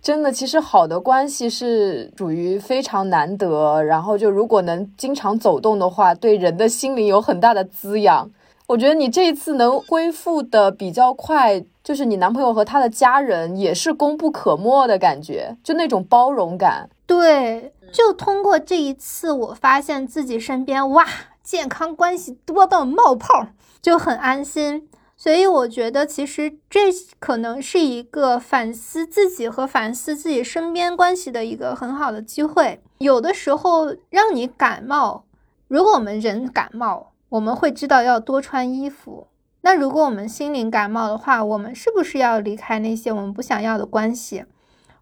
[0.01, 3.83] 真的，其实好的关系是属于非常难得。
[3.83, 8.31] 然后就如果能经常走动的话，对人的心灵有很大的滋养。
[8.67, 16.89] 我觉得你这一次能恢复的比较快，就是你男朋友和他的家人也是功不可没的感觉，就那种包容感。
[17.05, 21.05] 对，就通过这一次，我发现自己身边哇，
[21.43, 23.49] 健康关系多到冒泡，
[23.83, 24.89] 就很安心。
[25.23, 32.81] 所以我觉得，其实这可能是一个反思自己和反思自己身边关系的一个很好的机会。
[32.97, 35.27] 有的时候让你感冒，
[35.69, 39.27] 如果我们人感冒，我们会知道要多穿衣服。
[39.61, 44.47] 那如果我们心灵感冒的话，我们是不是要离开那些我们不想要的关系？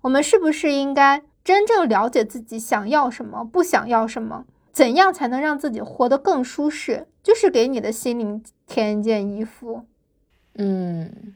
[0.00, 4.46] 我们是不是应该真正了解自己想要什么，不想要什么？
[4.72, 7.06] 怎样才能让自己活得更舒适？
[7.22, 9.84] 就是给你的心灵添一件衣服。
[10.58, 11.34] 嗯，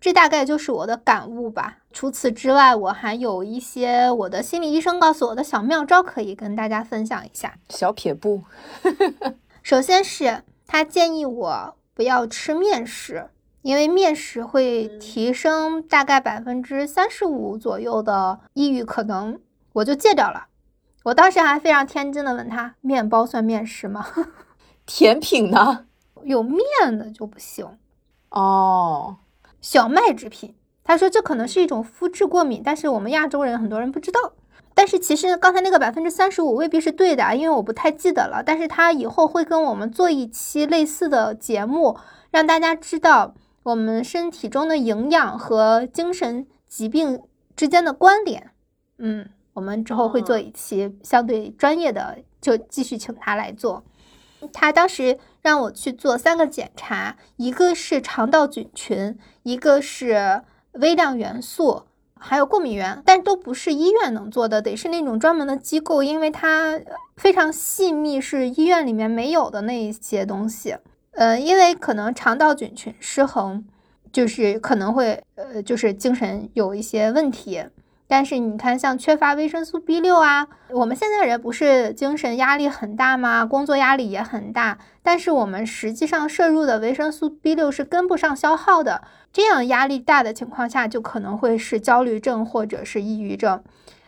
[0.00, 1.78] 这大概就是我的感悟吧。
[1.92, 7.56] 除此之外，我还有一些我的心理医生告诉我的小妙招可以跟大家分享一下。
[7.68, 8.42] 小撇步，
[9.62, 13.28] 首先是他建议我不要吃面食，
[13.62, 19.40] 因为面食会提升大概百分之三十五左右的抑郁可能，
[19.72, 20.46] 我就戒掉了。
[21.04, 24.06] 我当时还非常天真的问他：面包算面食吗？
[24.86, 25.86] 甜品呢？
[26.24, 26.60] 有面
[26.98, 27.66] 的就不行。
[28.30, 29.16] 哦，
[29.60, 34.32] 小麦制品，他说这可能是一种肤质过敏，但是我们亚洲人很多人不知道。
[34.74, 38.44] 但是其实刚才那个百分之三十五未必是对的，因为我不太记得了。
[38.46, 41.96] 但是他以后会跟我们做一期类似的节目，
[42.30, 47.20] 让大家知道我们身体中的营养和精神疾病
[47.56, 48.52] 之间的关联。
[48.98, 53.82] 嗯，我们之后会做一期相对专业的，就继续请他来做。
[54.52, 61.84] 他当时让我去做三个检查，一个是肠道菌群，一个是微量元素，
[62.18, 66.80] 还有过敏原，但都不是医院能做的，得是那种专门的机构，因为它
[67.16, 70.76] 非常细密，是医院里面没有的那一些东西。
[71.12, 73.64] 呃，因为可能肠道菌群失衡，
[74.12, 77.64] 就是可能会呃，就是精神有一些问题。
[78.10, 83.44] 但是你看，像缺乏维生素 B 六啊，我们现在人不是精神压力很大吗？
[83.44, 93.62] 工作压力也很大，但是我们实际上摄入的维生素 B 六是跟不上消耗的，这样压力大的情况下，就可能会是焦虑症或者是抑郁症。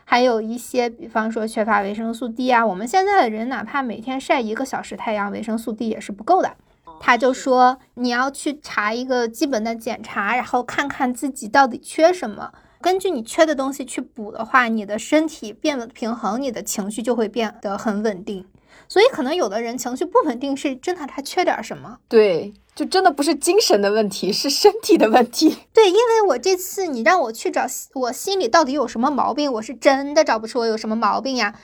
[0.06, 6.50] 还有一些，比方说缺乏维生素 D 啊，我们现在的人哪怕每天晒一个小时太阳，维生素 D 也是不够的。
[6.98, 12.50] 他就说你要去查一个基本的检查，然后看看自己到底缺什么。
[12.80, 18.46] 根据你缺的东西去补的话，你的身体变得平衡，你的情绪就会变得很稳定。
[18.88, 21.98] 所以可能有的人情绪不稳定，是真的他缺点什么。
[22.08, 25.58] 对，就真的不是精神的问题，是身体的问题。
[25.72, 31.54] 对，因为我这次你让我去找我心里到底有什么毛病，我是真的找不出我有什么毛病呀。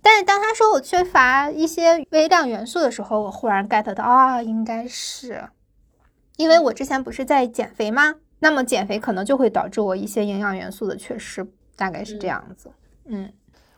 [0.00, 5.48] 但是当他说我缺乏一些微量元素的时候，我忽然 get 到啊，应该是
[6.36, 8.14] 因为我之前不是在减肥吗？
[8.38, 12.70] 那么减肥可能就会导致我一些营养元素的缺失，大概是这样子。
[13.06, 13.30] 嗯。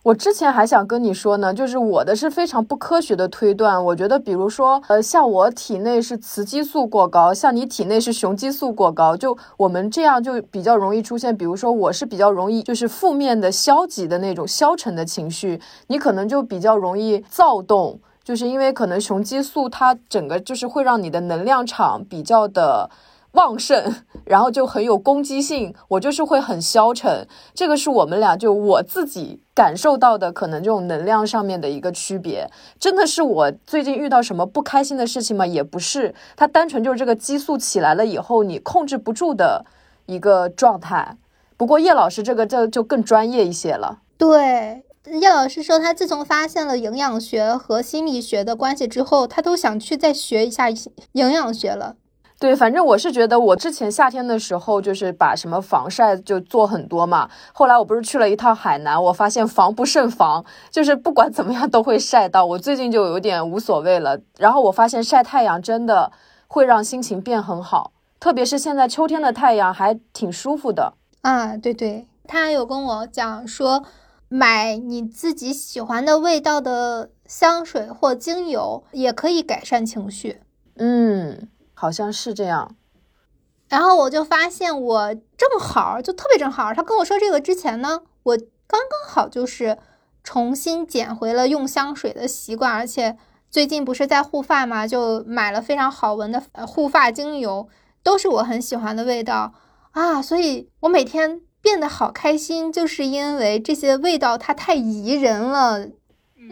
[0.03, 3.85] 我之前还想跟你说呢，就是我的是非常不科学的推断。
[3.85, 11.37] 我觉得，比如说，呃，像我体内是雌激素过高，像你体内是雄激素过高，就我们这样就比较容易出现。
[11.37, 22.89] 比如说，我是比较容易就是负面的、消极的那种消沉的情绪，你可能就比较容易躁动，就是因为可能雄激素它整个就是会让你的能量场比较的。
[23.33, 25.75] 旺盛，然后就很有攻击性。
[25.89, 32.51] 我就是会很消沉，这个是我们俩就我自己感受到的，可能这种能量上面的一个区别。
[32.79, 35.47] 真的是我最近遇到什么不开心的事情吗？
[35.47, 39.65] 也不是，它单纯就是这个激素起来了以后，你控制不住的
[40.07, 41.17] 一个状态。
[41.57, 44.01] 不过叶老师这个就就更专业一些了。
[44.17, 44.83] 对，
[45.21, 50.69] 叶老师说他自从发现了营养学和心理学的关系之后，他都想去再学一下
[51.13, 51.97] 营养学了。
[52.41, 57.29] 对，反正我是觉得，我之前夏天的时候就是把什么防晒就做很多嘛。
[57.53, 62.47] 后来我不是去了一趟海南，我发现防不胜防，就是不管怎么样都会晒到。
[62.47, 64.19] 我最近就有点无所谓了。
[64.39, 66.11] 然后我发现晒太阳真的
[66.49, 70.95] 会让心情变很好，特别是现在秋天的太阳还挺舒服的。
[71.21, 73.85] 啊，对对，他有跟我讲说，
[74.31, 80.41] 买你自己喜欢的味道的香水或精油也可以改善情绪。
[80.79, 81.47] 嗯。
[81.81, 82.77] 好像是这样，
[83.67, 89.79] 然后我就发现我正好就特别正好，他跟我说这个之前呢，我刚刚好就是
[90.23, 93.17] 重新捡回了用香水的习惯，而且
[93.49, 97.67] 最近不是在护发嘛，就买了非常好闻的护发精油，
[98.03, 99.55] 都是我很喜欢的味道。
[99.93, 105.89] 啊，所以我每天变得好开心，就是因为这些味道它太宜人了，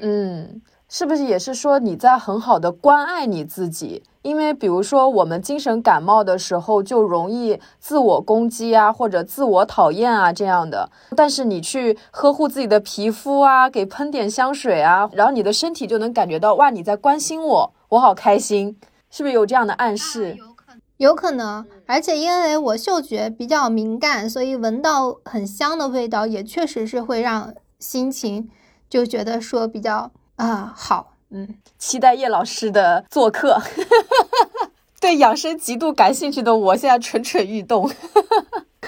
[0.01, 0.63] 嗯。
[0.91, 4.03] 是不是也是说你在很好的关爱你自己？
[4.23, 10.91] 因为比如说我们精神感冒的时候就容易自我攻击啊，或者自我讨厌啊这样的。
[11.15, 18.75] 但是你去呵护自己的皮肤啊，给喷点香水啊，然后你的身体就能感觉到哇，你在关心我，我好开心，
[19.11, 20.35] 是不是有这样的暗示？
[20.37, 21.67] 有可能，有可能。
[21.87, 28.49] 而且因为我嗅觉比较敏感，所以闻到很香的味道也确实是会让心情
[28.89, 30.11] 就觉得说比较。
[30.39, 33.61] 啊，好，嗯，期待叶老师的做客。
[35.01, 37.91] 对养生极度感兴趣的我，现在蠢蠢欲动。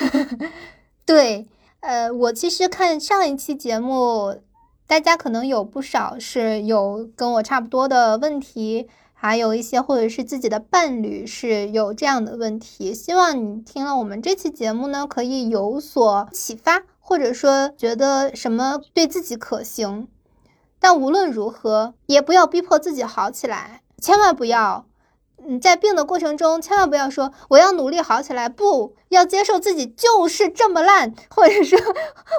[1.05, 1.48] 对，
[1.80, 4.36] 呃，我其实看上一期节目，
[4.86, 12.94] 大家可能有不少是有跟我差不多的问题，还有一些或者是自己的伴侣是有这样的问题。
[12.94, 20.07] 希望你听了我们这期节目呢，可以有所启发，或者说觉得什么对自己可行。
[20.81, 24.87] 但无论如何，也不要逼迫自己好起来，千万不要。
[25.43, 31.78] 嗯，在病的过程中，千万不要说我要努力好起来，不要接受自己就是这么烂，或者说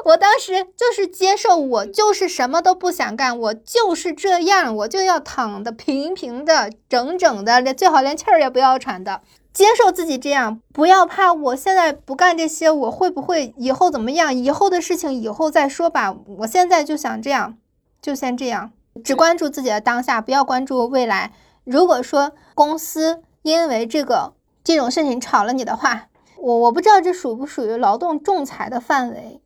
[0.05, 9.21] 我当时就是接受我就是什么都不想干，我就是这样，我就要躺的平平的、整整的，连最好连气儿也不要喘的，
[9.51, 11.33] 接受自己这样，不要怕。
[11.33, 14.31] 我现在不干这些，我会不会以后怎么样？
[14.31, 16.15] 以后的事情以后再说吧。
[16.37, 17.57] 我现在就想这样。
[18.01, 18.71] 就先这样，
[19.03, 21.33] 只关注自己的当下，不要关注未来。
[21.63, 24.33] 如果说公司因为这个
[24.63, 29.41] 这种事情炒了你的话，我我不知道这属不属于劳动仲裁的范围。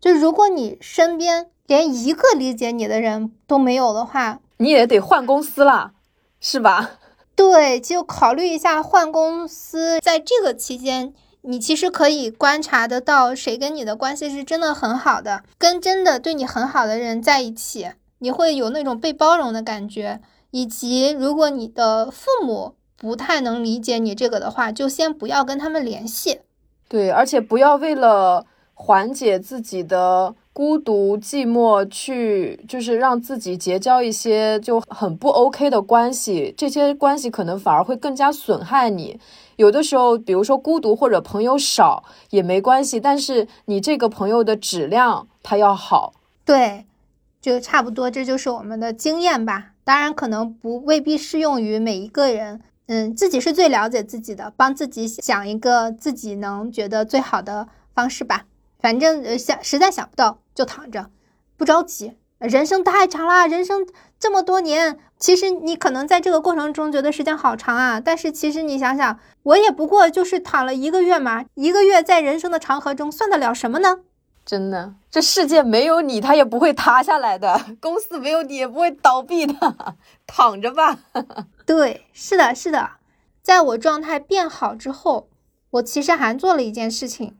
[0.00, 5.94] 就如果你身边连一个理解你的人都没有的话，你也得换公司了，
[6.40, 6.92] 是吧？
[7.34, 9.98] 对，就考虑一下换公司。
[10.00, 11.12] 在这个期间。
[11.42, 20.20] 你其实可以观察得到，谁跟你的关系是真的很好的，跟真的对你很好的人在一起，你会有那种被包容的感觉。
[20.50, 26.40] 以及如果你的父母不太能理解你这个的话，就先不要跟他们联系。
[26.88, 28.46] 对，而且不要为了
[28.80, 39.18] 缓解自己的孤独寂寞，去就是让自己结交一些就很不 OK 的关系，这些关系可能反而会更加损害你。
[39.56, 46.14] 有的时候，比如说孤独或者朋友少也没关系，但是你这个朋友的质量它要好。
[46.44, 46.86] 对，
[47.42, 49.72] 就差不多，这就是我们的经验吧。
[49.82, 52.60] 当然，可能不未必适用于每一个人。
[52.86, 58.46] 嗯，自己是最了解自己的，帮自己想一个自己能觉得最好的方式吧。
[58.78, 61.10] 反正呃想实在想不到就躺着，
[61.56, 63.86] 不着急，人生太长啦，人生
[64.18, 74.00] 这么多年，其实你可能在这个过程中觉得时间好长啊，但是其实你想想，我也不过就是躺了一个月嘛，一个月在人生的长河中算得了什么呢？
[74.44, 79.96] 真的，这世界没有你，它也不会塌下来的； 公司没有你，也不会倒闭的。
[80.26, 80.98] 躺着吧。
[81.66, 82.92] 对，是的，是的。
[83.42, 85.28] 在我状态变好之后，
[85.72, 87.36] 我其实还做了一件事情。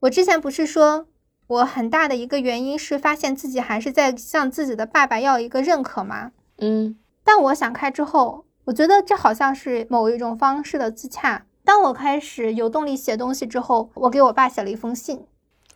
[0.00, 1.06] 我之前不是说。
[1.50, 11.46] 我很大的一个原因是发现自己还是在向自己的爸爸要一个认可吗，嗯，但我想开之后，我觉得这好像是某一种方式的自洽。
[11.64, 15.26] 当我开始有动力写东西之后，我给我爸写了一封信。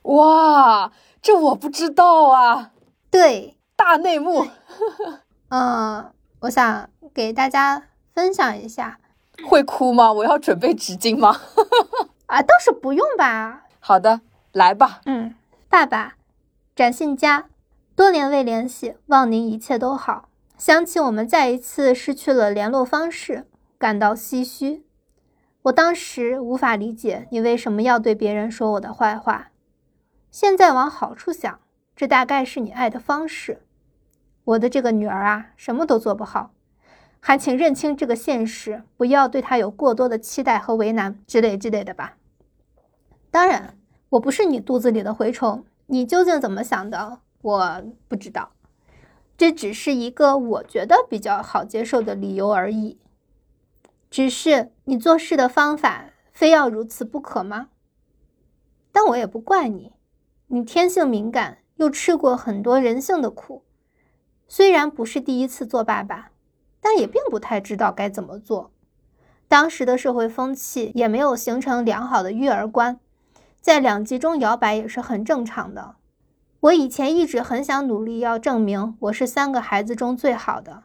[0.02, 2.70] 哇，这我不知道啊，
[3.10, 4.46] 对，大内幕。
[5.50, 6.12] 嗯，
[6.42, 9.00] 我想给大家分享一下。
[9.44, 10.12] 会哭吗？
[10.12, 11.40] 我要准备纸巾吗？
[12.26, 13.64] 啊，倒是不用吧。
[13.86, 15.02] 好的，来吧。
[15.04, 15.34] 嗯。
[15.68, 16.14] 爸爸，
[16.74, 17.50] 展信佳，
[17.94, 20.30] 多年未联系，望您一切都好。
[20.56, 24.86] 想起我们再一次失去了联络方式，感到唏嘘。
[25.64, 29.48] 我当时无法理解你为什么要对别人说我的坏话。
[30.30, 31.60] 现在往好处想，
[31.94, 33.66] 这大概是你爱的方式。
[34.44, 36.52] 我的这个女儿啊，什么都做不好，
[37.20, 42.16] 还请认清这个现实，不要对她有过多的期待和为难之类之类的吧。
[43.34, 43.76] 当然。
[44.10, 47.18] 我不是你肚子里的蛔虫，你究竟怎么想的？
[47.42, 48.52] 我不知道，
[49.36, 53.00] 这只是一个我觉得比较好接受的理由而已。
[54.08, 57.70] 只是你做事的方法非要如此不可吗？
[58.92, 59.94] 但我也不怪你，
[60.46, 63.64] 你天性敏感，又吃过很多人性的苦。
[64.46, 66.30] 虽然不是第一次做爸爸，
[66.80, 68.70] 但也并不太知道该怎么做。
[69.48, 73.00] 当时的社会风气也没有形成良好的育儿观。
[73.64, 75.96] 在两极中摇摆也是很正常的。
[76.60, 80.82] 我以前一直很想努力，要证明我是三个孩子中最好的，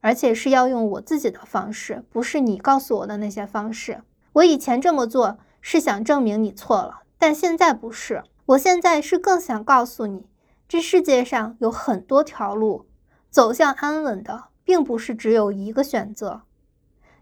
[0.00, 4.00] 而且是要用我自己的方式，不是你告诉我的那些方式。
[4.32, 8.24] 我以前这么做是想证明你错了，但现在不是。
[8.46, 10.24] 我现在是更想告诉你，
[10.66, 12.86] 这世界上有很多条路，
[13.28, 16.40] 走向安稳的并不是只有一个选择。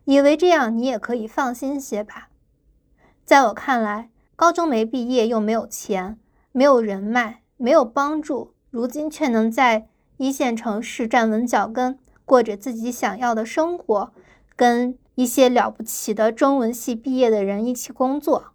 [0.05, 2.28] 以为这样你也可以放心些吧？
[3.24, 4.11] 在我看来。
[4.43, 6.18] 高中没毕业，又没有钱，
[6.51, 9.86] 没有人脉，没有帮助，如今却能在
[10.16, 14.12] 一线城市站稳脚跟，过着自己想要的生活，
[14.57, 18.47] 跟一些了不起的中文系毕业的人一起工作，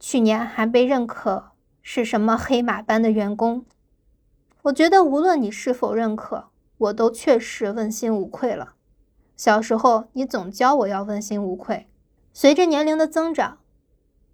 [0.00, 1.52] 去年还被认可
[1.82, 3.64] 是什么黑马般的员工。
[4.62, 6.46] 我觉得无论你是否认可，
[6.78, 8.74] 我都确实问心无愧了。
[9.36, 11.86] 小时候你总教我要问心无愧，
[12.32, 13.58] 随着年龄的增长。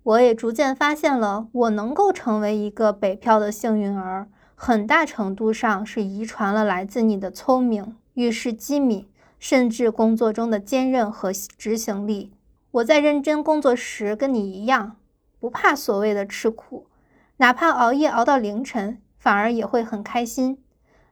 [0.05, 9.07] 我也逐渐发现了，我能够成为一个北漂的幸运儿，很大程度上是遗传了来自你的聪明、遇事机敏，
[9.39, 12.33] 甚至工作中的坚韧和执行力。
[12.71, 14.97] 我在认真工作时跟你一样，
[15.39, 16.87] 不怕所谓的吃苦，
[17.37, 20.59] 哪怕熬夜熬到凌晨，反而也会很开心。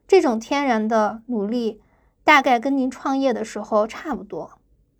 [0.08, 1.82] 这种天然的努力，
[2.24, 4.52] 大概跟您创业的时候差不多。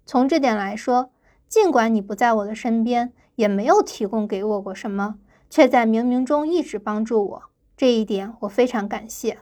[0.04, 1.10] 从这点来说，
[1.48, 3.14] 尽管你不在我的身边。
[3.36, 5.14] 也没有提供给我过什么，
[5.48, 7.42] 却在冥冥中一直帮助我，
[7.76, 9.38] 这一点我非常感谢。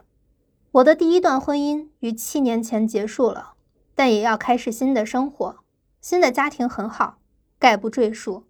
[0.73, 3.53] 我的第一段婚姻于七年前结束了，
[3.95, 5.57] 但也要开始新的生活，
[5.99, 7.17] 新的家庭很好，
[7.57, 8.43] 概不赘述。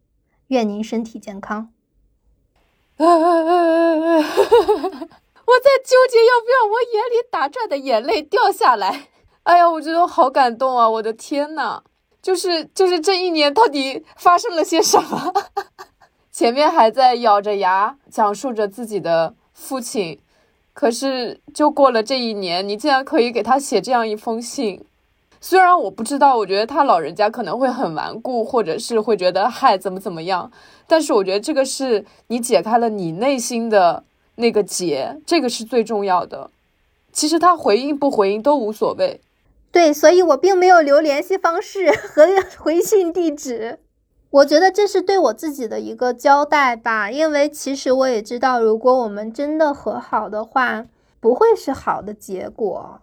[0.48, 1.70] 愿您身体健康。
[2.98, 3.06] 我
[5.60, 9.08] 在纠结要不要我眼里打转的眼泪掉下来。
[9.44, 10.90] 哎呀，我觉得我好感动啊！
[10.90, 11.84] 我的天呐！
[12.26, 15.32] 就是就是这一年到底发生了些什么？
[16.34, 20.20] 前面还在咬着牙讲述着自己的父亲，
[20.74, 24.84] 可是就过了这一年，你竟然可以给他写这样一封信。
[25.40, 30.52] 虽然我不知道，我觉得他老人家可能会很顽固，或者是会觉得嗨怎么怎么样，
[30.88, 34.04] 但是我觉得这个是你解开了你内心的
[34.38, 36.50] 那个结，这个是最重要的。
[37.12, 39.22] 其实他回应不回应都无所谓。
[39.76, 42.26] 对，所以我并没有留联系方式 和
[42.58, 43.80] 回信地址。
[44.30, 50.86] 我觉得这是对我自己的一个交代吧，因为其实我也知道，如果我们真的和好的话，
[51.20, 53.02] 不会是好的结果。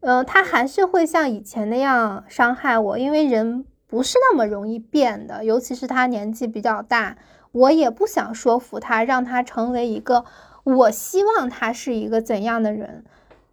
[0.00, 7.18] 嗯，他还是会像以前那样伤害我，因为人不是那么容易变的，尤其是他年纪比较大，
[7.52, 10.24] 我也不想说服他，让他成为一个
[10.64, 13.04] 我希望他是一个怎样的人，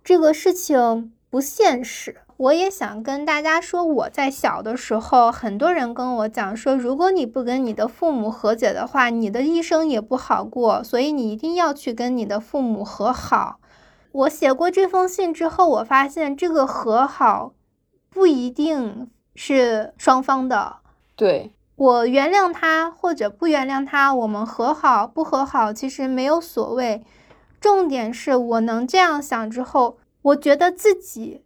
[0.02, 2.16] 这个事情不现实。
[2.40, 13.60] 我也想跟大家说，我在小的时候，很多人跟我讲说，如果你不跟你的父母和解的话，你的一生也不好过，所以你一定要去跟你的父母和好。
[14.14, 17.52] 我写过这封信之后，我发现这个和好
[18.10, 20.78] 不一定是双方的。
[21.18, 27.04] 对我原谅他或者不原谅他，我们和好不和好其实没有所谓。
[27.60, 31.42] 重点是我能这样想之后，我觉得自己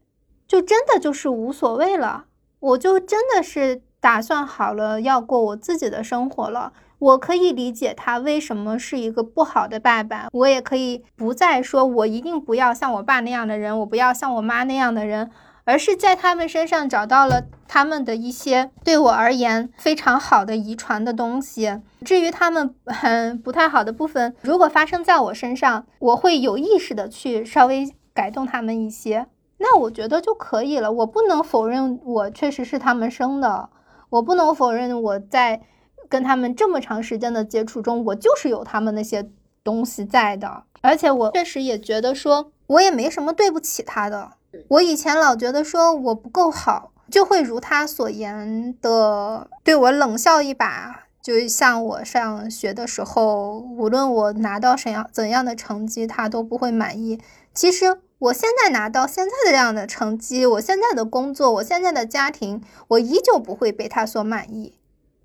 [0.47, 2.25] 就真的就是无所谓了，
[2.59, 6.73] 我就真的是打算好了要过我自己的生活了。
[6.99, 15.29] 我可以理解他为什么是一个不好的爸爸，我也可以不再说我一定不要像我爸那样的人，我不要像我妈那样的人，
[15.65, 21.81] 而是在他们身上找到了他们的一些对我而言非常好的遗传的东西。
[22.05, 29.27] 至于他们很不太好的部分，如果发生在我身上，我会有意识的去稍微改动他们一些，
[29.63, 30.91] 那我觉得就可以了。
[30.91, 33.69] 我不能否认我确实是他们生的，
[34.11, 35.63] 我不能否认我在。
[36.09, 39.27] 跟他们这么长时间的接触中，我就是有他们那些
[39.63, 44.33] 东西在的，而且我确实也觉得说，我也没什么对不起他的。
[44.67, 51.05] 我以前老觉得说我不够好，就会如他所言的对我冷笑一把。
[51.19, 57.19] 就像我上学的时候，无论我拿到怎样怎样的成绩，他都不会满意。
[57.55, 64.79] 其实我现在拿到现在的这样的成绩，我现在的工作，我现在的家庭，我依旧不会被他所满意。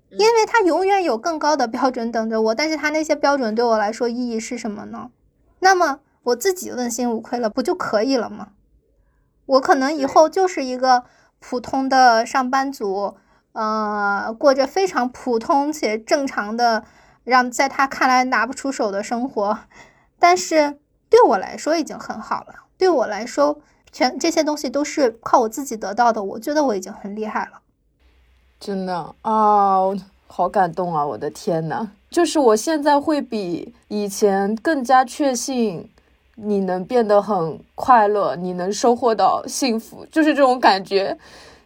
[0.09, 5.11] 因为他永远有更高的标准等着我，但是他那些标准对我来说意义是什么呢？
[5.59, 8.49] 那么我自己问心无愧了，不就可以了吗？
[9.45, 11.05] 我可能以后就是一个
[11.39, 13.15] 普通的上班族，
[13.53, 16.83] 呃，过着非常普通且正常的，
[17.23, 19.59] 让在他看来拿不出手的生活，
[20.19, 20.79] 但是
[21.09, 22.65] 对我来说已经很好了。
[22.79, 23.59] 对我来说，
[23.91, 27.59] 全这些东西都是靠我自己得到的，我觉得我已经很厉害了。
[28.57, 29.81] 真的啊，
[30.27, 31.05] 好感动啊！
[31.05, 35.89] 我的天呐，就是我现在会比以前更加确信
[36.35, 41.17] 你能变得很快乐，你能收获到幸福，就是这种感觉。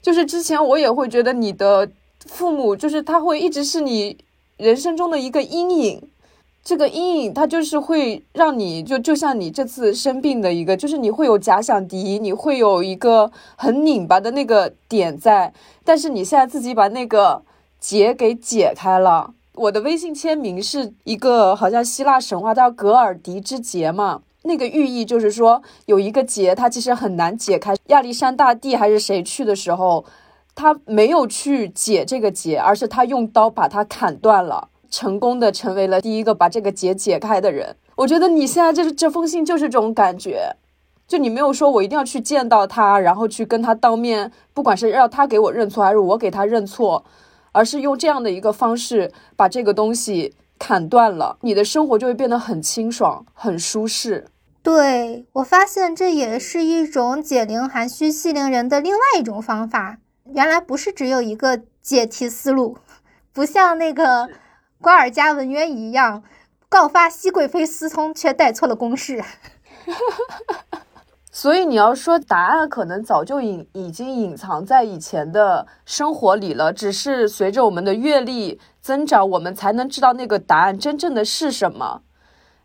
[0.01, 1.87] 就是之前我也会觉得你的
[2.25, 4.17] 父母，就是他会一直是你
[4.57, 6.09] 人生中的一个阴影。
[6.63, 15.53] 这个阴影，它就是会让你就就像你这次生病的一个，就是你会有假想敌，你会有一个很拧巴的那个点在，
[15.83, 17.41] 但是你现在自己把那个
[17.81, 19.33] 结给解开了。
[19.55, 27.75] 我的微信签名是一个好像希腊神话叫格尔迪之结嘛，那个寓意就是说有一个结，它其实很难解开。
[27.87, 30.05] 亚历山大帝还是谁去的时候，
[30.55, 34.69] 他没有去解这个结，而是他用刀把它砍断了。
[34.93, 37.75] 成功的成为了第一个把这个结解开的人。
[37.95, 40.55] 我觉得你现在这这封信就是这种感觉，
[41.07, 47.03] 就你没有说我一定要去见到他，然后去跟他当面，不管是让他给我认错还是我给他认错，
[47.51, 54.27] 而是用这样的一个方式把这个东西砍断了，你的生活就会变得很清爽、很舒适。
[54.61, 59.97] 对我发现这也是一种解铃还须系铃人的另外一种方法。
[60.35, 62.77] 原来不是只有一个解题思路，
[63.33, 64.29] 不像那个。
[64.83, 66.23] 瓜尔佳文渊一样，
[66.67, 69.23] 告发熹贵妃私通，却带错了公式。
[71.31, 82.01] 所以你要说答案可能早就隐已经隐藏在以前的生活里了，只是随着我们的阅历增长，我们才能知道那个答案真正的是什么。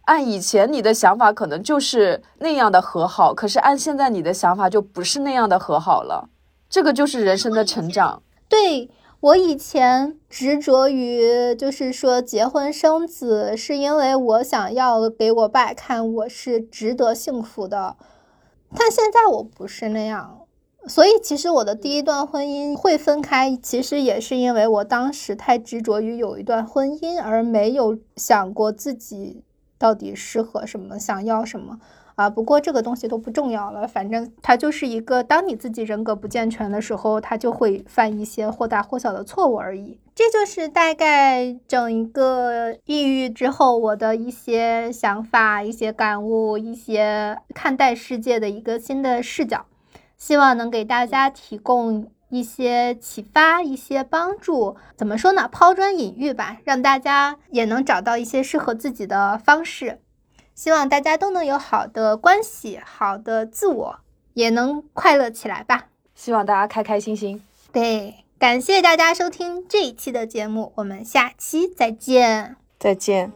[0.07, 6.29] 按以前你的想法，可能就是那样的和好，可是按现在你的想法，就不是那样的和好了。
[6.69, 8.23] 这个就是人生的成长。
[8.49, 8.91] 对。
[9.21, 17.97] 我以前执着于，就是说结婚生子，是因为我想要给我爸看我是值得幸福的。
[18.77, 20.43] 但现在我不是那样，
[20.87, 29.43] 所以其实我的第一段婚姻会分开，其实也是因为我当时太执着于有一段婚姻，而没有想过自己
[29.79, 31.81] 到底适合什么，想要什么。
[32.19, 40.01] 啊，不过这个东西都不重要了，反正它就是一个，当你自己人格不健全的时候，它就会犯一些或大或小的错误而已。
[40.16, 49.66] 这就是大概整一个抑郁之后我的一些想法、一些感悟、一些看待世界的一个新的视角，
[50.16, 54.75] 希望能给大家提供一些启发、一些帮助。
[54.97, 55.49] 怎么说呢？
[55.53, 60.01] 抛砖引玉吧，让大家也能找到一些适合自己的方式。
[60.59, 64.00] 希望大家都能有好的关系，好的自我，
[64.34, 65.86] 也能快乐起来吧。
[66.16, 67.40] 希望大家开开心心。
[67.70, 72.56] 对，感谢大家收听这一期的节目，我们下期再见。
[72.76, 73.30] 再见。